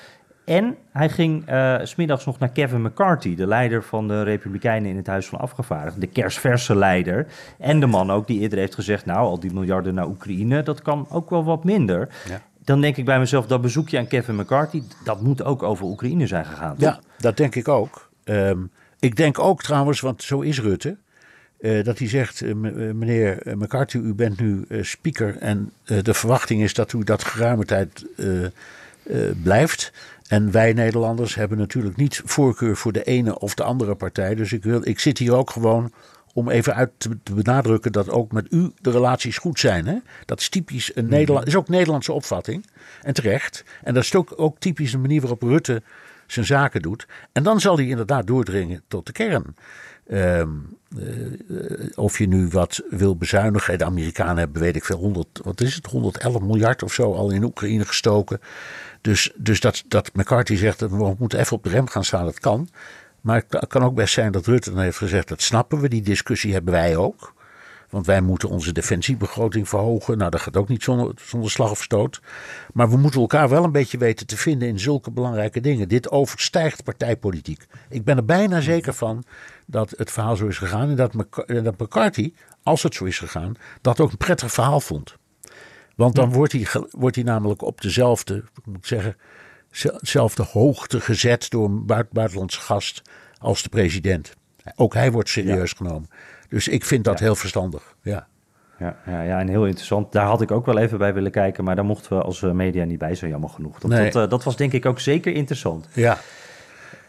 [0.45, 4.97] En hij ging uh, smiddags nog naar Kevin McCarthy, de leider van de Republikeinen in
[4.97, 6.01] het Huis van Afgevaardigden.
[6.01, 7.27] De kersverse leider.
[7.59, 10.83] En de man ook die eerder heeft gezegd: Nou, al die miljarden naar Oekraïne, dat
[10.83, 12.09] kan ook wel wat minder.
[12.29, 12.41] Ja.
[12.65, 16.27] Dan denk ik bij mezelf: dat bezoekje aan Kevin McCarthy, dat moet ook over Oekraïne
[16.27, 16.75] zijn gegaan.
[16.79, 18.11] Ja, dat denk ik ook.
[18.25, 20.97] Um, ik denk ook trouwens, want zo is Rutte.
[21.61, 26.63] Uh, dat hij zegt, uh, meneer McCarthy, u bent nu uh, speaker en de verwachting
[26.63, 28.07] is dat u dat geruime tijd
[29.43, 29.93] blijft.
[30.29, 34.35] En wij Nederlanders hebben natuurlijk niet voorkeur voor de ene of de andere partij.
[34.35, 35.93] Dus ik, wil, ik zit hier ook gewoon
[36.37, 39.87] om even uit te, benadrukken dat ook met u de relaties goed zijn.
[39.87, 39.97] Hè?
[40.25, 41.13] Dat is typisch een mhm.
[41.13, 42.67] Nederland, is ook Nederlandse opvatting.
[43.03, 43.65] En terecht.
[43.83, 45.83] En dat is ook, ook typisch de manier waarop Rutte
[46.27, 47.07] zijn zaken doet.
[47.33, 49.55] En dan zal hij inderdaad doordringen tot de kern.
[50.09, 50.49] Ehm,
[50.99, 53.79] eh, of je nu wat wil bezuinigen.
[53.79, 57.31] De Amerikanen hebben, weet ik veel, 100, wat is het, 111 miljard of zo al
[57.31, 58.41] in Oekraïne gestoken.
[59.01, 62.25] Dus, dus dat, dat McCarthy zegt dat we moeten even op de rem gaan staan,
[62.25, 62.69] dat kan.
[63.21, 66.03] Maar het kan ook best zijn dat Rutte dan heeft gezegd: dat snappen we, die
[66.03, 67.35] discussie hebben wij ook.
[67.91, 70.19] Want wij moeten onze defensiebegroting verhogen.
[70.19, 72.21] Nou, dat gaat ook niet zonder, zonder slag of stoot.
[72.73, 75.89] Maar we moeten elkaar wel een beetje weten te vinden in zulke belangrijke dingen.
[75.89, 77.67] Dit overstijgt partijpolitiek.
[77.89, 79.25] Ik ben er bijna zeker van
[79.67, 80.89] dat het verhaal zo is gegaan.
[80.89, 81.13] En dat,
[81.47, 85.17] dat McCarthy, als het zo is gegaan, dat ook een prettig verhaal vond.
[85.97, 89.17] Want dan wordt hij, wordt hij namelijk op dezelfde, moet ik zeggen,
[90.01, 93.03] dezelfde hoogte gezet door een buitenlandse gast
[93.39, 94.35] als de president.
[94.75, 96.09] Ook hij wordt serieus genomen.
[96.49, 97.97] Dus ik vind dat heel verstandig.
[98.03, 98.27] Ja.
[98.79, 100.13] Ja, ja, ja, en heel interessant.
[100.13, 102.51] Daar had ik ook wel even bij willen kijken, maar daar mochten we als eh,
[102.51, 103.79] media niet bij zijn, jammer genoeg.
[103.79, 104.11] Dat, nee.
[104.11, 105.89] dat, uh, dat, was denk ik ook zeker interessant.
[105.93, 106.19] Ja.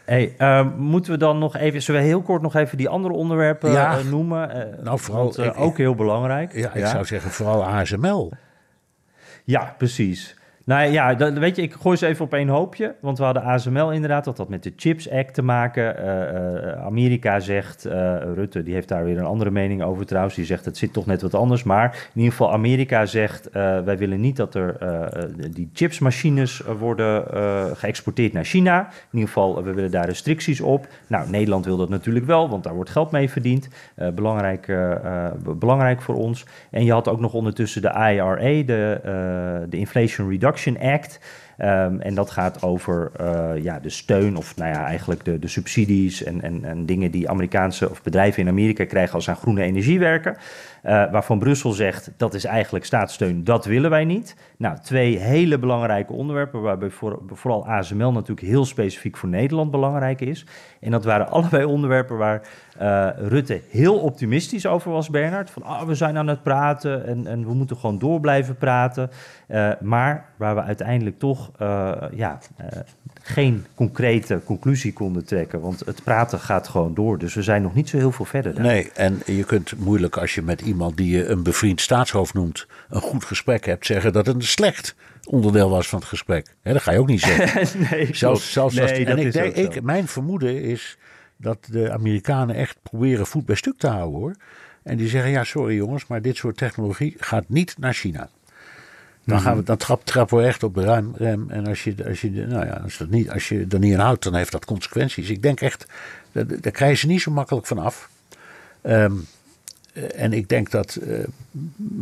[0.08, 3.14] Hey, uh, moeten we dan nog even, zullen we heel kort nog even die andere
[3.14, 4.02] onderwerpen ja.
[4.02, 4.76] noemen?
[4.82, 6.52] nou, vooral want, ook heel belangrijk.
[6.52, 8.32] Ja, ik zou zeggen vooral ASML.
[9.44, 10.36] Ja, precies.
[10.68, 12.94] Nou ja, dat, weet je, ik gooi ze even op één hoopje.
[13.00, 15.96] Want we hadden ASML inderdaad, dat had met de Chips Act te maken.
[15.98, 17.92] Uh, uh, Amerika zegt, uh,
[18.34, 20.34] Rutte die heeft daar weer een andere mening over trouwens.
[20.34, 21.62] Die zegt, het zit toch net wat anders.
[21.62, 24.76] Maar in ieder geval, Amerika zegt, wij willen niet dat er
[25.50, 27.24] die chipsmachines worden
[27.76, 28.80] geëxporteerd naar China.
[28.80, 30.86] In ieder geval, we willen daar restricties op.
[31.06, 33.68] Nou, Nederland wil dat natuurlijk wel, want daar wordt geld mee verdiend.
[34.14, 34.72] belangrijk,
[35.58, 36.46] belangrijk voor ons.
[36.70, 39.00] En je had ook nog ondertussen de IRA, de,
[39.68, 41.20] de Inflation Reduction Act.
[41.56, 43.10] Ehm, en dat gaat over
[43.62, 47.28] ja, de steun of nou ja, eigenlijk de, de subsidies en, en, en dingen die
[47.28, 50.36] Amerikaanse of bedrijven in Amerika krijgen als aan groene energie werken.
[50.84, 54.36] Uh, waarvan Brussel zegt dat is eigenlijk staatssteun, dat willen wij niet.
[54.56, 60.20] Nou, twee hele belangrijke onderwerpen, waarbij voor, vooral ASML natuurlijk heel specifiek voor Nederland belangrijk
[60.20, 60.46] is.
[60.80, 62.48] En dat waren allebei onderwerpen waar
[62.80, 65.50] uh, Rutte heel optimistisch over was, Bernard.
[65.50, 69.10] Van ah, we zijn aan het praten en, en we moeten gewoon door blijven praten.
[69.48, 71.50] Uh, maar waar we uiteindelijk toch
[72.14, 72.38] ja,
[73.28, 75.60] geen concrete conclusie konden trekken.
[75.60, 77.18] Want het praten gaat gewoon door.
[77.18, 78.54] Dus we zijn nog niet zo heel veel verder.
[78.54, 78.64] Daar.
[78.64, 82.66] Nee, en je kunt moeilijk als je met iemand die je een bevriend staatshoofd noemt.
[82.88, 86.54] een goed gesprek hebt, zeggen dat het een slecht onderdeel was van het gesprek.
[86.62, 87.78] dat ga je ook niet zeggen.
[87.90, 90.98] nee, zelfs, zelfs nee, dat, en ik denk, ik, mijn vermoeden is
[91.36, 94.34] dat de Amerikanen echt proberen voet bij stuk te houden hoor.
[94.82, 98.28] En die zeggen: ja, sorry jongens, maar dit soort technologie gaat niet naar China.
[99.28, 101.12] Dan, gaan we, dan trap, trappen we echt op de rem.
[101.16, 101.50] rem.
[101.50, 104.00] En als je, als, je, nou ja, als, dat niet, als je er niet aan
[104.00, 105.30] houdt, dan heeft dat consequenties.
[105.30, 105.86] Ik denk echt,
[106.32, 108.10] daar, daar krijg je ze niet zo makkelijk van af.
[108.80, 109.12] Ehm,
[109.92, 111.18] eh, en ik denk dat uh,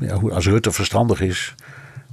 [0.01, 1.55] ja, als Rutte verstandig is,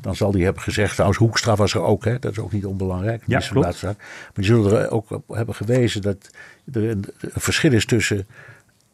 [0.01, 2.66] dan zal hij hebben gezegd, trouwens Hoekstra was er ook, hè, dat is ook niet
[2.66, 3.24] onbelangrijk.
[3.26, 3.82] Ja, klopt.
[3.82, 3.95] Maar
[4.34, 6.30] die zullen er ook op hebben gewezen dat
[6.74, 8.28] er een, verschil is tussen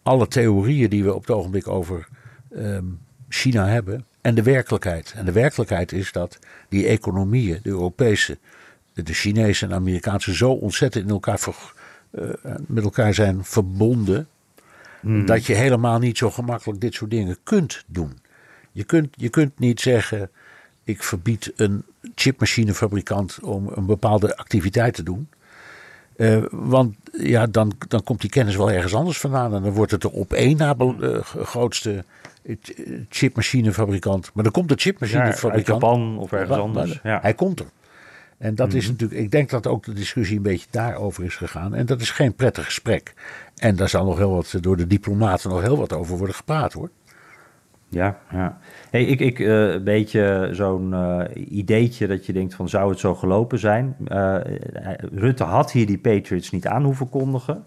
[0.03, 2.07] alle theorieën die we op het ogenblik over
[2.55, 2.99] um,
[3.29, 5.13] China hebben en de werkelijkheid.
[5.15, 6.39] En de werkelijkheid is dat
[6.69, 8.37] die economieën, de Europese,
[8.93, 11.39] de Chinese en de Amerikaanse, zo ontzettend in elkaar
[12.11, 12.29] uh,
[12.67, 14.27] met elkaar zijn verbonden.
[14.99, 15.25] Hmm.
[15.25, 18.19] Dat je helemaal niet zo gemakkelijk dit soort dingen kunt doen.
[18.71, 20.29] Je kunt, je kunt niet zeggen:
[20.83, 21.83] ik verbied een
[22.15, 25.29] chipmachinefabrikant om een bepaalde activiteit te doen.
[26.19, 29.53] Uh, want ja, dan, dan komt die kennis wel ergens anders vandaan.
[29.53, 32.03] En dan wordt het de op één na uh, grootste
[33.09, 34.31] chipmachinefabrikant.
[34.33, 35.81] Maar dan komt de chipmachinefabrikant.
[35.81, 36.99] Ja, Japan of ergens anders.
[37.03, 37.19] Ja.
[37.21, 37.65] Hij komt er.
[38.37, 38.91] En dat is mhm.
[38.91, 41.75] natuurlijk, ik denk dat ook de discussie een beetje daarover is gegaan.
[41.75, 43.13] En dat is geen prettig gesprek.
[43.55, 46.73] En daar zal nog heel wat, door de diplomaten nog heel wat over worden gepraat
[46.73, 46.89] hoor.
[47.89, 48.57] Ja, ja.
[48.89, 52.99] Hey, ik, ik uh, een beetje zo'n uh, ideetje dat je denkt van zou het
[52.99, 53.95] zo gelopen zijn.
[54.07, 54.35] Uh,
[55.13, 57.65] Rutte had hier die Patriots niet aan hoeven kondigen.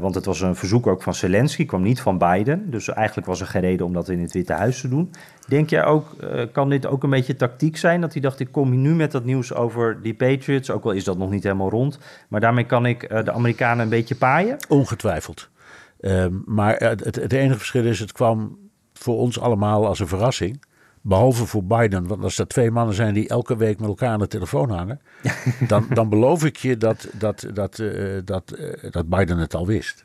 [0.00, 2.70] Want het was een verzoek ook van Zelensky, kwam niet van Biden.
[2.70, 5.10] Dus eigenlijk was er geen reden om dat in het Witte Huis te doen.
[5.48, 6.16] Denk jij ook,
[6.52, 8.00] kan dit ook een beetje tactiek zijn?
[8.00, 10.70] Dat hij dacht, ik kom nu met dat nieuws over die Patriots.
[10.70, 11.98] Ook al is dat nog niet helemaal rond.
[12.28, 14.56] Maar daarmee kan ik de Amerikanen een beetje paaien?
[14.68, 15.48] Ongetwijfeld.
[16.00, 18.58] Ehm, maar het, het enige verschil is, het kwam
[18.98, 20.62] voor ons allemaal als een verrassing.
[21.00, 22.06] Behalve voor Biden.
[22.06, 25.00] Want als er twee mannen zijn die elke week met elkaar aan de telefoon hangen.
[25.68, 29.66] dan, dan beloof ik je dat, dat, dat, uh, dat, uh, dat Biden het al
[29.66, 30.04] wist.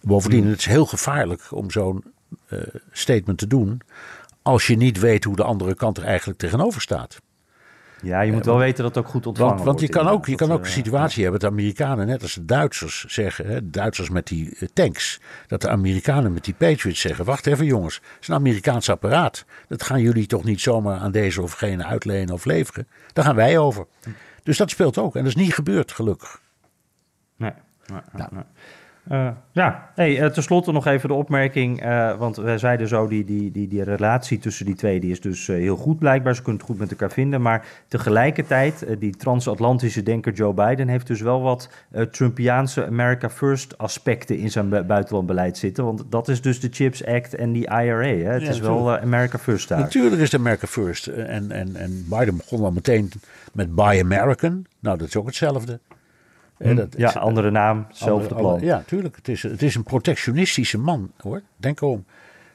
[0.00, 0.50] Bovendien, mm.
[0.50, 2.04] het is heel gevaarlijk om zo'n
[2.48, 2.60] uh,
[2.90, 3.80] statement te doen.
[4.42, 7.18] als je niet weet hoe de andere kant er eigenlijk tegenover staat.
[8.02, 10.26] Ja, je moet wel weten dat het ook goed ontvangen want, want je kan ook,
[10.26, 13.70] je kan ook een situatie hebben dat de Amerikanen, net als de Duitsers zeggen, hè,
[13.70, 17.94] Duitsers met die eh, tanks, dat de Amerikanen met die Patriots zeggen: wacht even jongens,
[17.94, 19.44] het is een Amerikaans apparaat.
[19.68, 22.88] Dat gaan jullie toch niet zomaar aan deze of gene uitlenen of leveren.
[23.12, 23.86] Daar gaan wij over.
[24.42, 25.16] Dus dat speelt ook.
[25.16, 26.40] En dat is niet gebeurd, gelukkig.
[27.36, 27.52] Nee.
[27.86, 28.44] nee, nee, nee.
[29.12, 31.84] Uh, ja, hey, uh, tenslotte nog even de opmerking.
[31.84, 35.20] Uh, want wij zeiden zo, die, die, die, die relatie tussen die twee die is
[35.20, 36.34] dus heel goed blijkbaar.
[36.34, 37.42] Ze kunnen het goed met elkaar vinden.
[37.42, 41.70] Maar tegelijkertijd, die transatlantische denker Joe Biden heeft dus wel wat
[42.10, 45.84] Trumpiaanse America First aspecten in zijn buitenlandbeleid zitten.
[45.84, 48.02] Want dat is dus de CHIPS Act en die IRA.
[48.02, 48.32] Hè?
[48.32, 49.78] Het ja, is wel America First daar.
[49.78, 51.06] Natuurlijk is het America First.
[51.06, 53.10] En, en, en Biden begon al meteen
[53.52, 54.66] met Buy American.
[54.80, 55.80] Nou, dat is ook hetzelfde.
[56.58, 56.74] Hm.
[56.74, 58.60] Dat, ja, andere naam, hetzelfde plan.
[58.60, 59.16] ja, tuurlijk.
[59.16, 61.42] Het is, het is een protectionistische man, hoor.
[61.56, 62.04] Denk erom.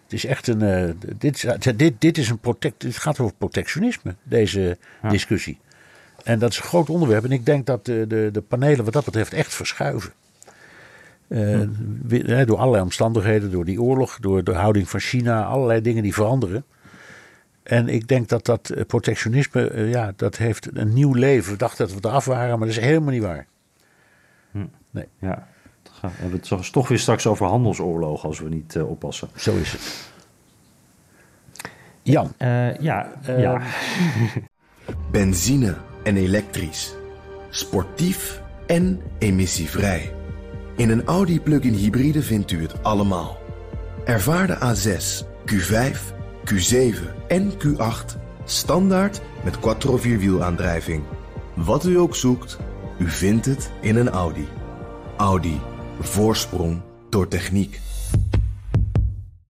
[0.03, 0.63] Het is echt een.
[0.63, 2.83] Uh, dit, dit, dit is een protect.
[2.83, 4.77] Het gaat over protectionisme, deze
[5.09, 5.59] discussie.
[6.23, 7.23] En dat is een groot onderwerp.
[7.23, 10.13] En ik denk dat de, de, de panelen wat dat betreft echt verschuiven.
[11.27, 11.59] Uh,
[12.07, 12.45] hm.
[12.45, 16.65] Door allerlei omstandigheden, door die oorlog, door de houding van China, allerlei dingen die veranderen.
[17.63, 21.51] En ik denk dat dat eh, protectionisme, ja, dat heeft een nieuw leven.
[21.51, 23.47] We dachten dat we eraf waren, maar dat is helemaal niet waar.
[24.53, 24.65] Hm.
[24.91, 25.07] Nee.
[25.19, 25.47] Ja.
[26.01, 29.29] We hebben het toch weer straks over handelsoorlogen als we niet uh, oppassen.
[29.35, 30.11] Zo is het.
[32.01, 32.33] Jan.
[32.39, 33.11] Uh, ja.
[33.29, 33.61] Uh, ja.
[35.11, 36.95] Benzine en elektrisch.
[37.49, 40.13] Sportief en emissievrij.
[40.75, 43.37] In een Audi plug-in hybride vindt u het allemaal.
[44.05, 45.97] Ervaar de A6, Q5,
[46.53, 51.03] Q7 en Q8 standaard met quattro vierwielaandrijving.
[51.53, 52.57] Wat u ook zoekt,
[53.03, 54.47] u vindt het in een Audi.
[55.17, 55.59] Audi.
[55.99, 57.79] Voorsprong door techniek.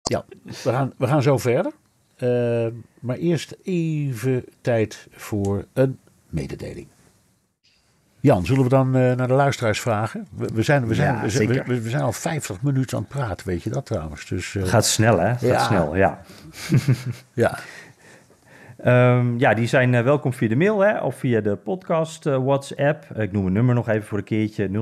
[0.02, 1.72] Ja, we gaan, we gaan zo verder.
[2.20, 2.68] Uh,
[3.00, 6.88] maar eerst even tijd voor een mededeling.
[8.20, 10.28] Jan, zullen we dan uh, naar de luisteraars vragen?
[10.36, 11.66] We, we zijn, we, zijn, Ja, we, zijn- zeker.
[11.68, 14.26] we, we zijn al 50 minuten aan het praten, weet je dat trouwens?
[14.26, 15.30] Dus, eh, Gaat snel, hè?
[15.30, 15.66] Gaat Ja.
[15.66, 16.22] snel, ja.
[17.34, 17.60] ja.
[18.78, 22.44] Ehm, ja, die zijn eh, welkom via de mail hè, of via de podcast eh,
[22.44, 23.06] WhatsApp.
[23.16, 24.76] Ik noem een nummer nog even voor een keertje: 0628135020.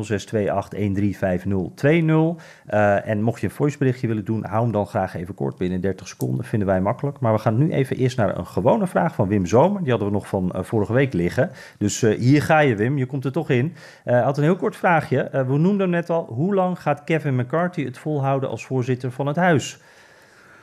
[2.66, 5.82] Eh, en mocht je een voiceberichtje willen doen, hou hem dan graag even kort binnen
[5.82, 6.46] 30 seconden.
[6.46, 7.20] Vinden wij makkelijk.
[7.20, 9.82] Maar we gaan nu even eerst naar een gewone vraag van Wim Zomer.
[9.82, 11.50] Die hadden we nog van vorige week liggen.
[11.78, 12.98] Dus hier ga je, Wim.
[12.98, 13.76] Je komt er toch in.
[14.06, 15.30] Had een heel kort vraagje.
[15.32, 16.26] We noemden hem net al.
[16.26, 19.80] Hoe lang gaat Kevin McCarthy het volhouden als voorzitter van het huis?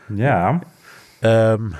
[0.07, 0.61] Ja,
[1.22, 1.70] Ehm,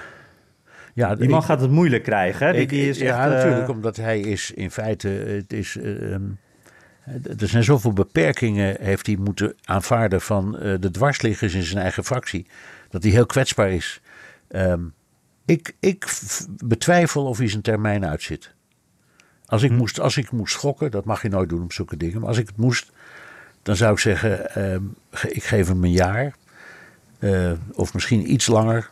[0.93, 2.47] ja, die man ik- gaat het moeilijk krijgen.
[2.47, 2.53] hè?
[2.53, 5.09] Die, Ik- die is ja, echt, eh, natuurlijk, omdat hij is in feite.
[5.09, 6.23] Het is, eh, ehm,
[7.39, 12.05] er zijn zoveel beperkingen heeft hij moeten aanvaarden van eh, de dwarsliggers in zijn eigen
[12.05, 12.47] fractie.
[12.91, 14.01] Dat hij heel kwetsbaar is.
[14.49, 14.81] Ehm,
[15.45, 16.21] ik, ik
[16.65, 18.55] betwijfel of hij zijn termijn uitzit.
[19.47, 19.77] Als ik, Hm.
[19.77, 22.19] moest, als ik moest schokken, dat mag je nooit doen op zulke dingen.
[22.19, 22.91] Maar als ik het moest,
[23.63, 24.83] dan zou ik zeggen: ehm,
[25.29, 26.35] ik geef hem een jaar.
[27.19, 28.91] eh, of misschien iets langer.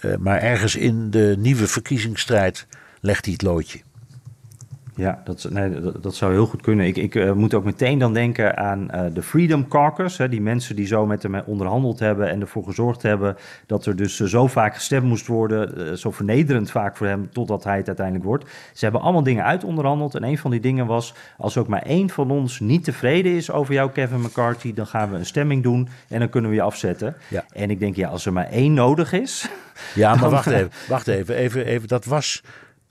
[0.00, 2.66] Eh, maar ergens in de nieuwe verkiezingsstrijd
[3.00, 3.80] legt hij het loodje.
[4.96, 6.86] Ja, dat, nee, dat, dat zou heel goed kunnen.
[6.86, 10.18] Ik, ik eh, moet ook meteen dan denken aan eh, de Freedom Caucus.
[10.18, 13.36] Hè, die mensen die zo met hem onderhandeld hebben en ervoor gezorgd hebben
[13.66, 15.88] dat er dus eh, zo vaak gestemd moest worden.
[15.90, 18.44] eh, zo vernederend vaak voor hem, totdat hij het uiteindelijk wordt.
[18.72, 20.14] Ze hebben allemaal dingen uitonderhandeld.
[20.14, 23.50] En een van die dingen was, als ook maar één van ons niet tevreden is
[23.50, 26.62] over jou, Kevin McCarthy, dan gaan we een stemming doen en dan kunnen we je
[26.62, 27.16] afzetten.
[27.28, 27.44] Ja.
[27.52, 29.48] En ik denk, ja, als er maar één nodig is.
[29.94, 30.70] Ja, maar Dan- wacht even.
[30.88, 31.88] Wacht even, even, even.
[31.88, 32.42] Dat was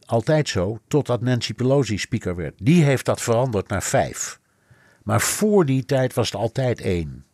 [0.09, 2.53] altijd zo totdat Nancy Pelosi speaker werd.
[2.57, 4.39] Die heeft dat veranderd naar vijf.
[5.03, 7.25] Maar voor die tijd was het altijd één.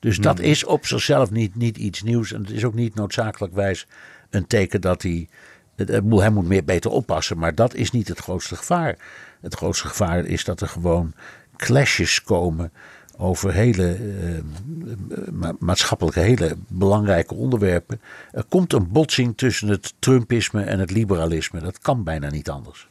[0.00, 2.32] Dus dat is op zichzelf niet, niet iets nieuws.
[2.32, 3.86] En het is ook niet noodzakelijkwijs
[4.30, 5.28] een teken dat hij.
[5.76, 8.98] Hij moet meer beter oppassen, maar dat is niet het grootste gevaar.
[9.40, 11.14] Het grootste gevaar is dat er gewoon
[11.56, 12.72] clashes komen
[13.18, 18.00] over hele eh, ma- maatschappelijke, hele belangrijke onderwerpen.
[18.32, 21.60] Er komt een botsing tussen het Trumpisme en het liberalisme.
[21.60, 22.88] Dat kan bijna niet anders.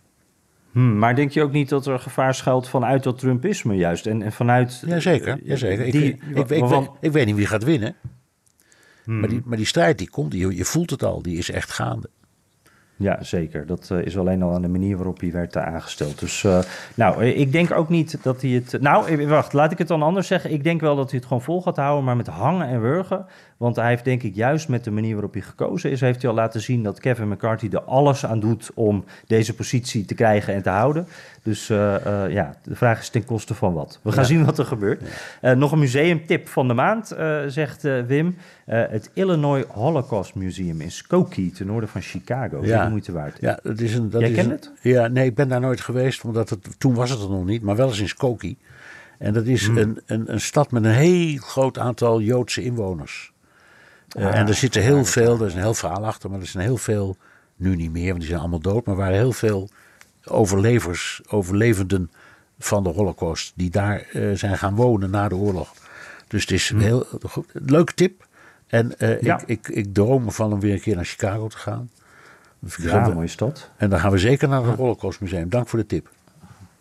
[0.72, 4.06] Hmm, maar denk je ook niet dat er gevaar schuilt vanuit dat Trumpisme juist?
[4.06, 4.84] En, en vanuit.
[4.86, 5.86] Jazeker, eh, jazeker.
[5.86, 7.96] Ik, die- ik, ik, ik, waarvan- weet, ik weet niet wie gaat winnen.
[9.06, 11.72] Maar, die, maar die strijd die komt, die, je voelt het al, die is echt
[11.72, 12.10] gaande.
[12.98, 13.66] Ja, zeker.
[13.66, 16.20] Dat eh, is alleen al aan de manier waarop hij werd eh, aangesteld.
[16.20, 16.60] Dus, eh,
[16.96, 18.82] nou, ik denk ook niet dat hij het...
[18.82, 20.52] Nou, wacht, laat ik het dan anders zeggen.
[20.52, 23.26] Ik denk wel dat hij het gewoon vol gaat houden, maar met hangen en wurgen.
[23.58, 26.02] Want hij heeft denk ik juist met de manier waarop hij gekozen is...
[26.02, 28.72] heeft hij al laten zien dat Kevin McCarthy er alles aan doet...
[28.74, 31.08] om deze positie te krijgen en te houden.
[31.44, 31.96] Dus eh,
[32.26, 34.00] eh, ja, de vraag is ten koste van wat.
[34.02, 34.28] We gaan Ja.
[34.30, 35.02] zien wat er gebeurt.
[35.42, 37.16] Eh, nog een museumtip van de maand,
[37.48, 38.36] zegt Wim.
[38.66, 42.64] Het Illinois Holocaust Museum in Skokie, ten noorden van Chicago.
[42.64, 43.38] Zeer de moeite waard.
[43.40, 44.72] Ja, dat is een, dat Jij is kent een- het?
[44.82, 47.62] Ja, nee, ik ben daar nooit geweest, omdat het, toen was het er nog niet,
[47.62, 48.58] maar wel eens in Skokie.
[49.18, 49.78] En dat is Hmm.
[49.78, 53.34] een, een, een stad met een heel groot aantal Joodse inwoners.
[54.16, 56.78] En er zitten heel veel, er is een heel verhaal achter, maar er zijn heel
[56.78, 57.18] veel,
[57.56, 59.70] nu niet meer, want die zijn allemaal dood, maar er waren heel veel
[60.26, 62.12] overlevers, overlevenden
[62.60, 65.74] van de Holocaust, die daar eh, zijn gaan wonen na de oorlog.
[66.28, 68.28] Dus het is een heel goed, leuke tip.
[68.68, 69.22] En eh.
[69.22, 69.40] Ja.
[69.46, 71.90] ik, ik, ik droom ervan om weer een keer naar Chicago te gaan.
[72.78, 73.70] Ja, ga- mooie stad.
[73.78, 75.50] en dan gaan we zeker naar het Holocaust Museum.
[75.50, 76.10] Dank voor de tip.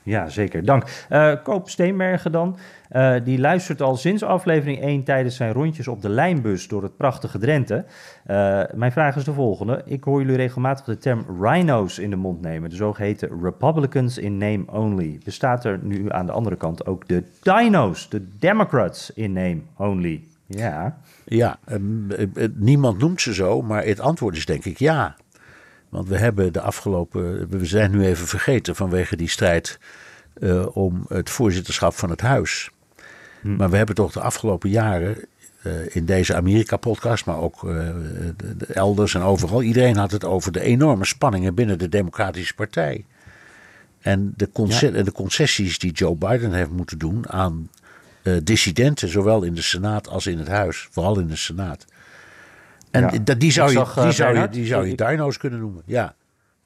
[0.04, 0.64] Ja, zeker.
[0.64, 1.06] Dank.
[1.08, 2.56] Eh, Koop Steenbergen dan.
[2.88, 6.96] Eh, die luistert al sinds aflevering 1 tijdens zijn rondjes op de lijnbus door het
[6.96, 7.84] prachtige Drenthe.
[8.24, 9.82] Eh, mijn vraag is de volgende.
[9.84, 12.70] Ik hoor jullie regelmatig de term rhinos in de mond nemen.
[12.70, 15.20] De zogeheten Republicans in name only.
[15.24, 20.22] Bestaat er nu aan de andere kant ook de dino's, de Democrats in name only?
[20.46, 20.98] Ja.
[21.24, 25.16] Ja, ehm, eh, eh, niemand noemt ze zo, maar het antwoord is denk ik ja.
[25.94, 27.48] Want we hebben de afgelopen.
[27.48, 29.78] We zijn nu even vergeten vanwege die strijd
[30.40, 32.70] eh, om het voorzitterschap van het huis.
[33.42, 35.16] Maar we hebben toch de afgelopen jaren
[35.62, 37.70] eh, in deze Amerika-podcast, maar ook eh,
[38.36, 39.62] de- de elders en overal.
[39.62, 43.04] Iedereen had het over de enorme spanningen binnen de Democratische Partij.
[44.00, 44.50] En de,
[45.04, 47.68] de concessies die Joe Biden heeft moeten doen aan
[48.42, 51.84] dissidenten, zowel in de Senaat als in het Huis, vooral in de Senaat.
[52.94, 53.18] En Ja.
[53.24, 55.82] dat- die zou je, eh, die zou je, die zou je ik- dino's kunnen noemen.
[55.86, 56.14] Ja,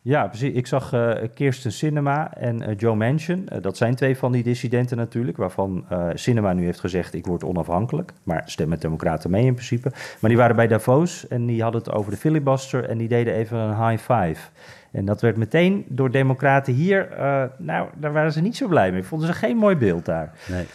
[0.02, 0.54] Ja, precies.
[0.54, 3.48] Ik zag eh, Kirsten Sinema en eh, Joe Manchin.
[3.48, 7.26] Eh, dat zijn twee van die dissidenten natuurlijk, waarvan eh Sinema nu heeft gezegd ik
[7.26, 8.12] word onafhankelijk.
[8.22, 9.90] Maar stem met democraten mee in principe.
[10.20, 13.34] Maar die waren bij Davos en die hadden het over de filibuster en die deden
[13.34, 14.48] even een high five.
[14.92, 18.92] En dat werd meteen door democraten hier, eh, nou, daar waren ze niet zo blij
[18.92, 19.02] mee.
[19.02, 20.32] Vonden ze geen mooi beeld daar.
[20.48, 20.66] nee.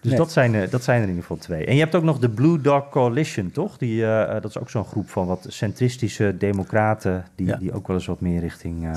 [0.00, 0.20] Dus Nee.
[0.20, 1.64] dat, zijn, eh, dat zijn er in ieder geval twee.
[1.64, 3.76] En je hebt ook nog de Blue Dog Coalition, toch?
[3.78, 7.24] Die, eh, eh, dat is ook zo'n groep van wat centristische democraten...
[7.34, 7.56] die, Ja.
[7.56, 8.88] die ook wel eens wat meer richting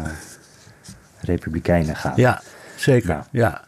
[1.22, 2.14] republikeinen gaan.
[2.16, 2.41] Ja,
[2.76, 3.10] zeker.
[3.10, 3.26] Ja.
[3.32, 3.62] Ja.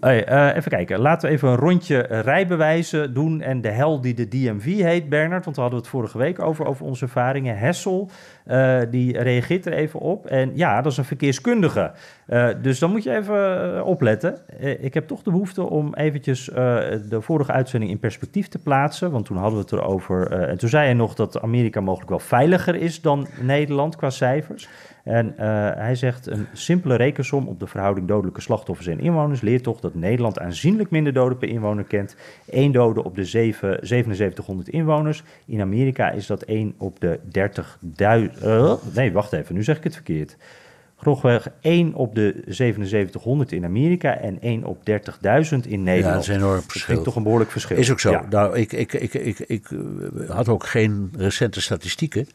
[0.00, 1.00] Eh, even kijken.
[1.00, 3.40] Laten we even een rondje rijbewijzen doen.
[3.40, 5.44] En de hel die de DMV heet, Bernard.
[5.44, 7.58] Want we hadden het vorige week over, over onze ervaringen.
[7.58, 8.10] Hessel,
[8.46, 10.26] uh, die reageert er even op.
[10.26, 11.92] En ja, dat is een verkeerskundige.
[12.28, 14.38] Uh, dus dan moet je even opletten.
[14.80, 19.10] ik heb toch de behoefte om eventjes de vorige uitzending in perspectief te plaatsen.
[19.10, 20.32] Want toen hadden we het erover.
[20.32, 24.68] en toen zei hij nog dat Amerika mogelijk wel veiliger is dan Nederland qua cijfers.
[25.08, 29.62] En uh, hij zegt een simpele rekensom op de verhouding dodelijke slachtoffers en inwoners leert
[29.62, 32.16] toch dat Nederland aanzienlijk minder doden per inwoner kent.
[32.46, 35.22] Eén dode op de 7, 7700 inwoners.
[35.46, 37.18] In Amerika is dat 1 op de
[38.36, 38.44] 30.000.
[38.44, 40.36] Uh, nee, wacht even, nu zeg ik het verkeerd.
[40.96, 44.92] Grofweg 1 op de 7700 in Amerika en 1 op 30.000
[45.68, 46.04] in Nederland.
[46.04, 46.88] Ja, dat is een enorm verschil.
[46.88, 47.76] Dat is toch een behoorlijk verschil.
[47.76, 48.10] Is ook zo.
[48.10, 48.26] Ja.
[48.30, 49.68] Nou, ik, ik, ik, ik, ik
[50.28, 52.26] had ook geen recente statistieken.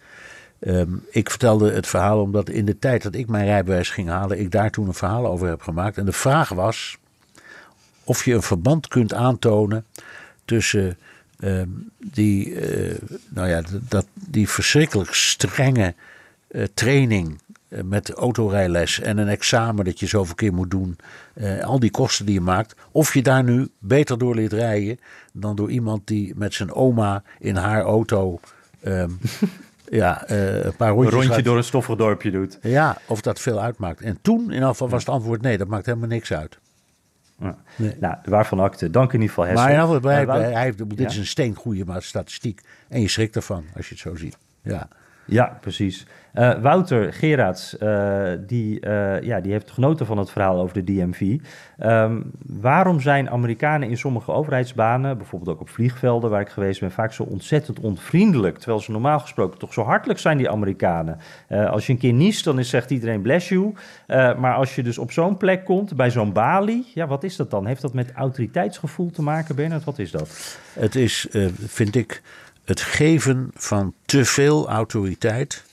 [0.68, 4.39] Um, ik vertelde het verhaal omdat in de tijd dat ik mijn rijbewijs ging halen,
[4.39, 5.97] ik daar toen een verhaal over heb gemaakt.
[5.97, 6.97] En de vraag was
[8.03, 9.86] of je een verband kunt aantonen
[10.45, 10.97] tussen
[11.39, 12.97] um, die, uh,
[13.30, 15.93] nou ja, dat, die verschrikkelijk strenge
[16.51, 20.97] uh, training uh, met autorijles en een examen dat je zoveel keer moet doen,
[21.64, 24.99] al die kosten die je maakt, of je daar nu beter door leert rijden
[25.34, 28.39] dan door iemand die met zijn oma in haar auto
[28.86, 29.20] um,
[29.95, 31.13] ja, uh, een paar rondjes.
[31.13, 32.57] Een rondje door een stoffig dorpje doet.
[32.61, 34.01] Ja, of dat veel uitmaakt.
[34.01, 36.59] En toen in geval was het antwoord nee, dat maakt helemaal niks uit.
[37.39, 37.57] Ja.
[37.75, 37.95] Nee.
[37.99, 38.89] Nou, waarvan acte.
[38.89, 39.63] Dank in ieder geval, Hessel.
[39.63, 42.61] Maar in geval, hij, hij, dit is een steengoede statistiek.
[42.87, 44.37] En je schrikt ervan als je het zo ziet.
[44.61, 44.87] Ja.
[45.25, 46.05] Ja, precies.
[46.34, 50.93] Uh, Wouter Gerards, uh, die, uh, ja, die heeft genoten van het verhaal over de
[50.93, 51.38] DMV.
[51.77, 56.91] Ehm, waarom zijn Amerikanen in sommige overheidsbanen, bijvoorbeeld ook op vliegvelden waar ik geweest ben,
[56.91, 58.57] vaak zo ontzettend onvriendelijk?
[58.57, 61.17] Terwijl ze normaal gesproken toch zo hartelijk zijn, die Amerikanen.
[61.49, 63.73] als je een keer niest, dan is, zegt iedereen bless you.
[64.38, 67.51] maar als je dus op zo'n plek komt, bij zo'n balie, ja, wat is dat
[67.51, 67.65] dan?
[67.65, 69.84] Heeft dat met autoriteitsgevoel te maken, Bernard?
[69.84, 70.57] Wat is dat?
[70.73, 71.27] Het is,
[71.67, 72.21] vind ik
[72.65, 75.63] het geven van te veel autoriteit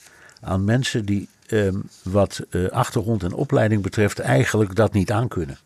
[0.41, 5.57] aan mensen die ehm, wat uh, achtergrond en opleiding betreft eigenlijk dat niet aankunnen.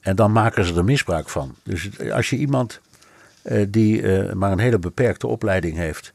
[0.00, 1.54] En dan maken ze er misbruik van.
[1.62, 2.80] Dus als je iemand
[3.44, 6.12] uh, die uh, maar een hele beperkte opleiding heeft,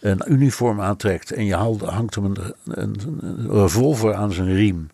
[0.00, 2.34] een uniform aantrekt en je hangt hem
[2.64, 4.90] een revolver aan zijn riem.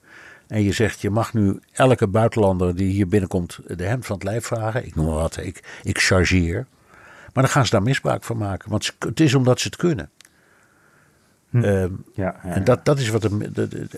[0.47, 4.25] En je zegt, je mag nu elke buitenlander die hier binnenkomt de hemd van het
[4.25, 4.87] lijf vragen.
[4.87, 6.67] Ik noem maar wat, ik, ik chargeer.
[7.33, 8.71] Maar dan gaan ze daar misbruik van maken.
[8.71, 10.11] Want het is omdat ze het kunnen.
[11.55, 11.65] Hm.
[11.65, 13.25] Um, ja, ja, En dat, dat is wat.
[13.25, 13.31] Er,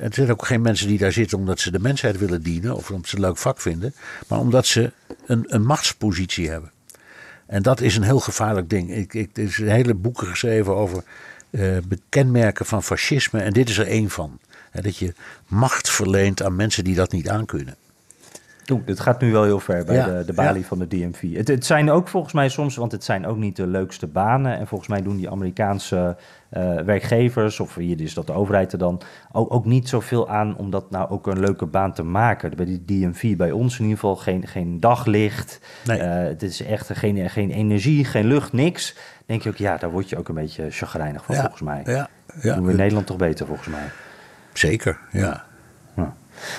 [0.01, 2.77] er zijn ook geen mensen die daar zitten omdat ze de mensheid willen dienen.
[2.77, 3.95] of omdat ze een leuk vak vinden.
[4.29, 4.93] maar omdat ze
[5.27, 6.71] een, een machtspositie hebben.
[7.47, 8.91] En dat is een heel gevaarlijk ding.
[8.91, 11.05] Ik, ik, er is een hele boeken geschreven over
[11.51, 11.77] uh,
[12.09, 13.41] kenmerken van fascisme.
[13.41, 14.39] En dit is er één van.
[14.73, 15.15] dat je
[15.47, 17.77] macht verleent aan mensen die dat niet aankunnen.
[18.71, 21.37] Oeh, dit gaat nu wel heel ver bij de, de balie van de DMV.
[21.37, 24.59] Het, het, zijn ook volgens mij soms, want het zijn ook niet de leukste banen.
[24.59, 26.17] En volgens mij doen die Amerikaanse
[26.51, 29.01] uh, werkgevers, of hier is dat de overheid er dan,
[29.33, 32.57] ook, ook niet zoveel aan om dat nou ook een leuke baan te maken.
[32.57, 35.61] Bij die DMV, bij ons in ieder geval, geen, geen daglicht.
[35.85, 35.99] Nee.
[35.99, 38.97] Uh, het is echt geen, geen energie, geen lucht, niks.
[39.27, 41.83] denk je ook, ja, daar word je ook een beetje chagrijnig van, volgens mij.
[41.85, 42.09] Ja,
[42.41, 42.55] ja.
[42.55, 43.89] Doen we in Nederland toch beter, volgens mij.
[44.53, 45.45] Zeker, ja.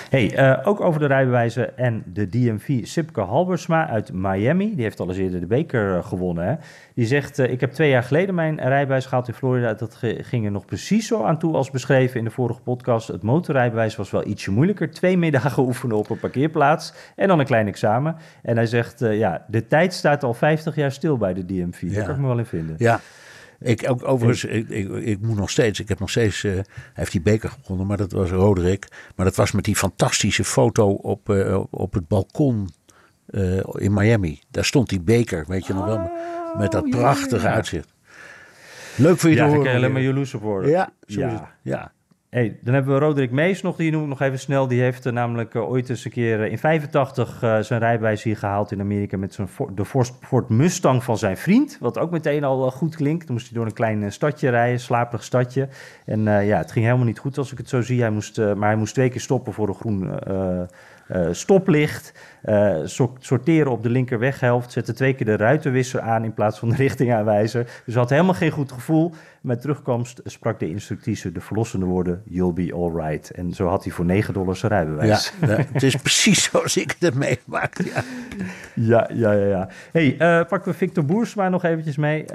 [0.10, 2.86] Hey, uh, ook over de rijbewijzen en de DMV.
[2.86, 6.48] Sipke Halbersma uit Miami, die heeft al eens eerder de beker uh, gewonnen.
[6.48, 6.56] Hè?
[6.94, 9.74] Die zegt, uh, ik heb twee jaar geleden mijn rijbewijs gehad in Florida.
[9.74, 13.08] Dat ging er nog precies zo aan toe als beschreven in de vorige podcast.
[13.08, 14.92] Het motorrijbewijs was wel ietsje moeilijker.
[14.92, 18.16] Twee middagen oefenen op een parkeerplaats en dan een klein examen.
[18.42, 21.82] En hij zegt, ja, de tijd staat al 50 jaar stil bij de DMV.
[21.82, 21.94] Ja.
[21.94, 22.76] Daar kan ik me wel in vinden.
[22.78, 23.00] Ja,
[23.60, 26.64] ik, ook, overigens, ik, ik, ik, moet nog steeds, ik heb nog steeds, uh, hij
[26.94, 28.88] heeft die beker gewonnen, maar dat was Roderick.
[29.16, 32.70] Maar dat was met die fantastische foto op, uh, op het balkon
[33.30, 34.42] uh, in Miami.
[34.52, 36.12] Daar stond die beker, weet je nog wel,
[36.58, 37.94] met dat prachtige uitzicht.
[38.96, 39.64] Leuk voor je ja, te horen.
[39.64, 40.70] Ja, ik alleen maar jaloers op worden.
[40.70, 41.52] Ja, ja.
[41.62, 41.92] ja.
[42.38, 44.68] Hey, dan hebben we Roderick Mees nog, die noem ik nog even snel.
[44.68, 48.38] Die heeft uh, namelijk uh, ooit eens een keer uh, in 85 zijn rijbewijs hier
[48.38, 49.86] gehaald in Amerika met zijn de
[50.22, 51.78] Ford Mustang van zijn vriend.
[51.80, 53.26] Wat ook meteen al goed klinkt.
[53.26, 55.68] Dan moest hij door een klein stadje rijden, slaperig stadje.
[56.06, 58.02] En ja, het ging helemaal niet goed als ik het zo zie.
[58.02, 60.20] Hij moest, maar hij moest twee keer stoppen voor een groen
[61.32, 62.14] stoplicht,
[62.46, 62.78] uh,
[63.20, 67.82] sorteren op de linkerweghelft, zette twee keer de ruitenwisser aan in plaats van de richtingaanwijzer.
[67.86, 69.14] Dus had helemaal geen goed gevoel.
[69.42, 73.32] Met terugkomst sprak de instructrice de verlossende woorden: You'll be alright.
[73.32, 75.34] En zo had hij voor 9 dollar zijn rijbewijs.
[75.42, 77.78] Ja, het is precies zoals ik het meemaak.
[77.84, 78.04] Ja,
[78.74, 79.32] ja, ja.
[79.32, 79.70] ja, ja.
[79.92, 82.26] Hey, uh, pakken we Victor Boersma nog eventjes mee.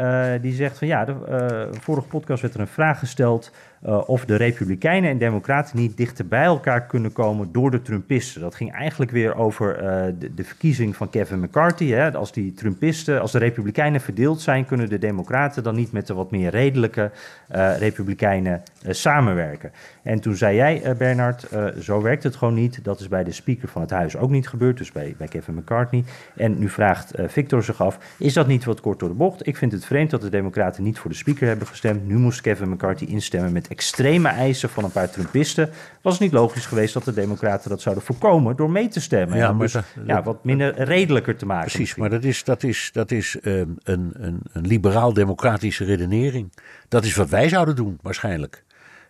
[0.40, 3.50] die zegt van ja, de vorige podcast werd er een vraag gesteld
[3.86, 8.40] uh, of de Republikeinen en Democraten niet dichter bij elkaar kunnen komen door de Trumpisten.
[8.40, 11.90] Dat ging eigenlijk weer over uh, de, de, verkiezing van Kevin McCarthy.
[11.90, 12.12] Hè.
[12.12, 16.14] Als die Trumpisten, als de Republikeinen verdeeld zijn, kunnen de Democraten dan niet met de
[16.14, 17.10] wat meer redelijke
[17.54, 19.72] uh, Republikeinen samenwerken.
[20.02, 21.48] En toen zei jij, Bernard,
[21.80, 22.84] zo werkt het gewoon niet.
[22.84, 25.54] Dat is bij de Speaker van het Huis ook niet gebeurd, dus bij, bij Kevin
[25.54, 26.04] McCarthy.
[26.36, 29.46] En nu vraagt Victor zich af: is dat niet wat kort door de bocht?
[29.46, 32.06] Ik vind het vreemd dat de Democraten niet voor de Speaker hebben gestemd.
[32.06, 35.70] Nu moest Kevin McCarthy instemmen met extreme eisen van een paar Trumpisten.
[36.02, 39.36] Was het niet logisch geweest dat de Democraten dat zouden voorkomen door mee te stemmen?
[39.36, 41.70] Ja, maar ja, wat minder redelijker te maken.
[41.70, 46.52] Precies, maar dat is, dat is, dat is um, een, een, een liberaal-democratische redenering.
[46.88, 48.64] Dat is wat wij zouden doen, waarschijnlijk.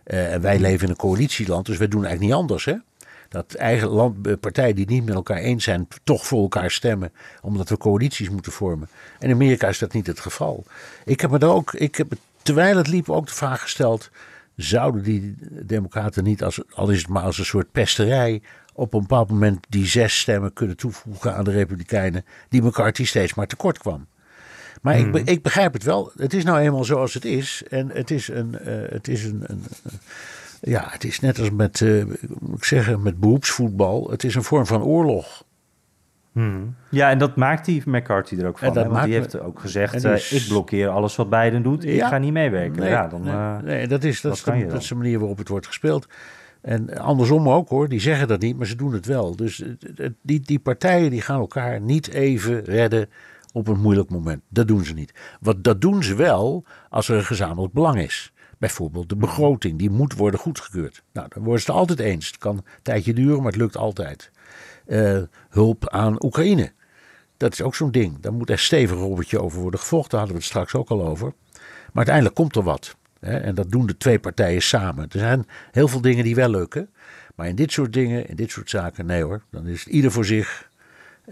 [0.07, 2.75] Uh, en wij leven in een coalitieland, dus wij doen eigenlijk niet anders, hè?
[3.33, 7.13] dat eigen land, eh, partijen die niet met elkaar eens zijn, toch voor elkaar stemmen,
[7.43, 8.89] omdat we coalities moeten vormen.
[9.19, 10.65] En in Amerika is dat niet het geval.
[11.05, 12.13] Ik heb me er ook, ik heb
[12.43, 14.11] terwijl het liep ook de vraag gesteld:
[14.57, 18.43] zouden die Democraten niet, als, al is het maar als een soort pesterij,
[18.73, 23.35] op een bepaald moment die zes stemmen kunnen toevoegen aan de Republikeinen, die McCarthy steeds
[23.35, 24.07] maar tekort kwam?
[24.83, 25.17] Maar ik, hmm.
[25.17, 26.13] ik, begrijp het wel.
[26.17, 27.63] Het is nou eenmaal zoals het is.
[27.71, 28.57] En het is een.
[28.67, 29.63] Uh, het is een, een,
[30.61, 32.05] ja, het is net als met, uh,
[32.39, 34.11] moet ik zeggen, met beroepsvoetbal.
[34.11, 35.45] Het is een vorm van oorlog.
[36.33, 36.75] Hmm.
[36.91, 38.77] Ja, en dat maakt die McCarthy er ook van.
[38.77, 38.89] Hè?
[38.89, 41.85] Want die heeft ook gezegd, ik blokkeer alles wat Biden doet.
[41.85, 42.81] Ik ga niet meewerken.
[42.81, 45.39] Nee, ja, dan, nee, nee, dat, is, dat, is de, dat is de manier waarop
[45.39, 46.07] het wordt gespeeld.
[46.63, 49.37] En andersom ook hoor, die zeggen dat niet, maar ze doen het wel.
[49.37, 49.65] Dus
[50.23, 53.09] die, die partijen die gaan elkaar niet even redden
[53.53, 54.43] op een moeilijk moment.
[54.49, 55.15] Dat doen ze niet.
[55.41, 58.33] Wat, dat doen ze wel als er een gezamenlijk belang is.
[58.59, 61.03] Bijvoorbeeld de begroting, die moet worden goedgekeurd.
[61.13, 62.27] Nou, dan worden ze het altijd eens.
[62.27, 64.31] Het kan een tijdje duren, maar het lukt altijd.
[64.87, 66.73] Uh, hulp aan Oekraïne.
[67.37, 68.21] Dat is ook zo'n ding.
[68.21, 70.11] Daar moet er stevig robbertje over worden gevochten.
[70.11, 71.33] Daar hadden we het straks ook al over.
[71.57, 72.97] Maar uiteindelijk komt er wat.
[73.23, 75.05] En dat doen de twee partijen samen.
[75.05, 76.91] Er zijn heel veel dingen die wel lukken.
[77.35, 79.43] Maar in dit soort dingen, in dit soort zaken, nee hoor.
[79.51, 80.71] Dan is het ieder voor zich.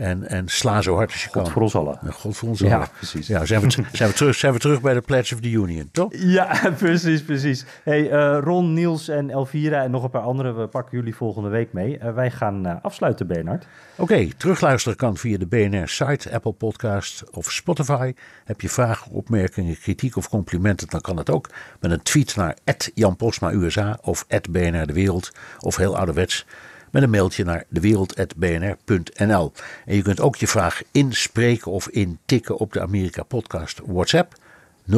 [0.01, 1.53] En, en sla zo hard als je God kan.
[1.53, 1.99] voor ons allen.
[2.13, 2.79] God voor ons allen.
[2.79, 3.27] Ja, precies.
[3.27, 5.89] Ja, zijn, we, zijn, we terug, zijn we terug bij de Pledge of the Union,
[5.93, 6.09] toch?
[6.13, 7.65] Ja, precies, precies.
[7.85, 11.49] Hey, uh, Ron, Niels en Elvira en nog een paar anderen, we pakken jullie volgende
[11.49, 11.99] week mee.
[11.99, 13.67] Uh, wij gaan uh, afsluiten, Bernard.
[13.93, 18.15] Oké, okay, terugluisteren kan via de BNR-site, Apple Podcast of Spotify.
[18.45, 21.49] Heb je vragen, opmerkingen, kritiek of complimenten, dan kan het ook
[21.81, 22.57] met een tweet naar
[22.95, 26.47] Jan Postma USA of BNR De Wereld of heel ouderwets
[26.91, 29.53] met een mailtje naar dewereld.bnr.nl.
[29.87, 34.35] En je kunt ook je vraag inspreken of intikken op de Amerika Podcast WhatsApp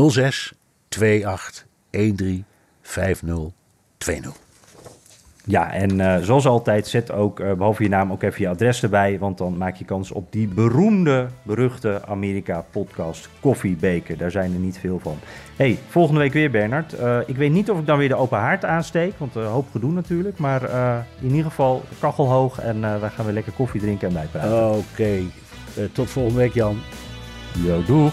[0.08, 0.52] 06
[0.88, 2.44] 28 13
[2.82, 4.41] 5020.
[5.44, 8.82] Ja, en uh, zoals altijd, zet ook uh, behalve je naam ook even je adres
[8.82, 9.18] erbij.
[9.18, 14.16] Want dan maak je kans op die beroemde, beruchte Amerika-podcast Koffiebeker.
[14.16, 15.16] Daar zijn er niet veel van.
[15.56, 17.00] hey, volgende week weer Bernard.
[17.00, 19.12] Uh, ik weet niet of ik dan weer de open haard aansteek.
[19.18, 20.38] Want een hoop gedoe natuurlijk.
[20.38, 20.62] Maar
[21.20, 22.60] in ieder geval kachel hoog.
[22.60, 24.68] En wij gaan weer lekker koffie drinken en bijpraten.
[24.68, 25.26] Oké, okay.
[25.92, 26.76] tot volgende week Jan.
[27.64, 28.12] Yo, doeg.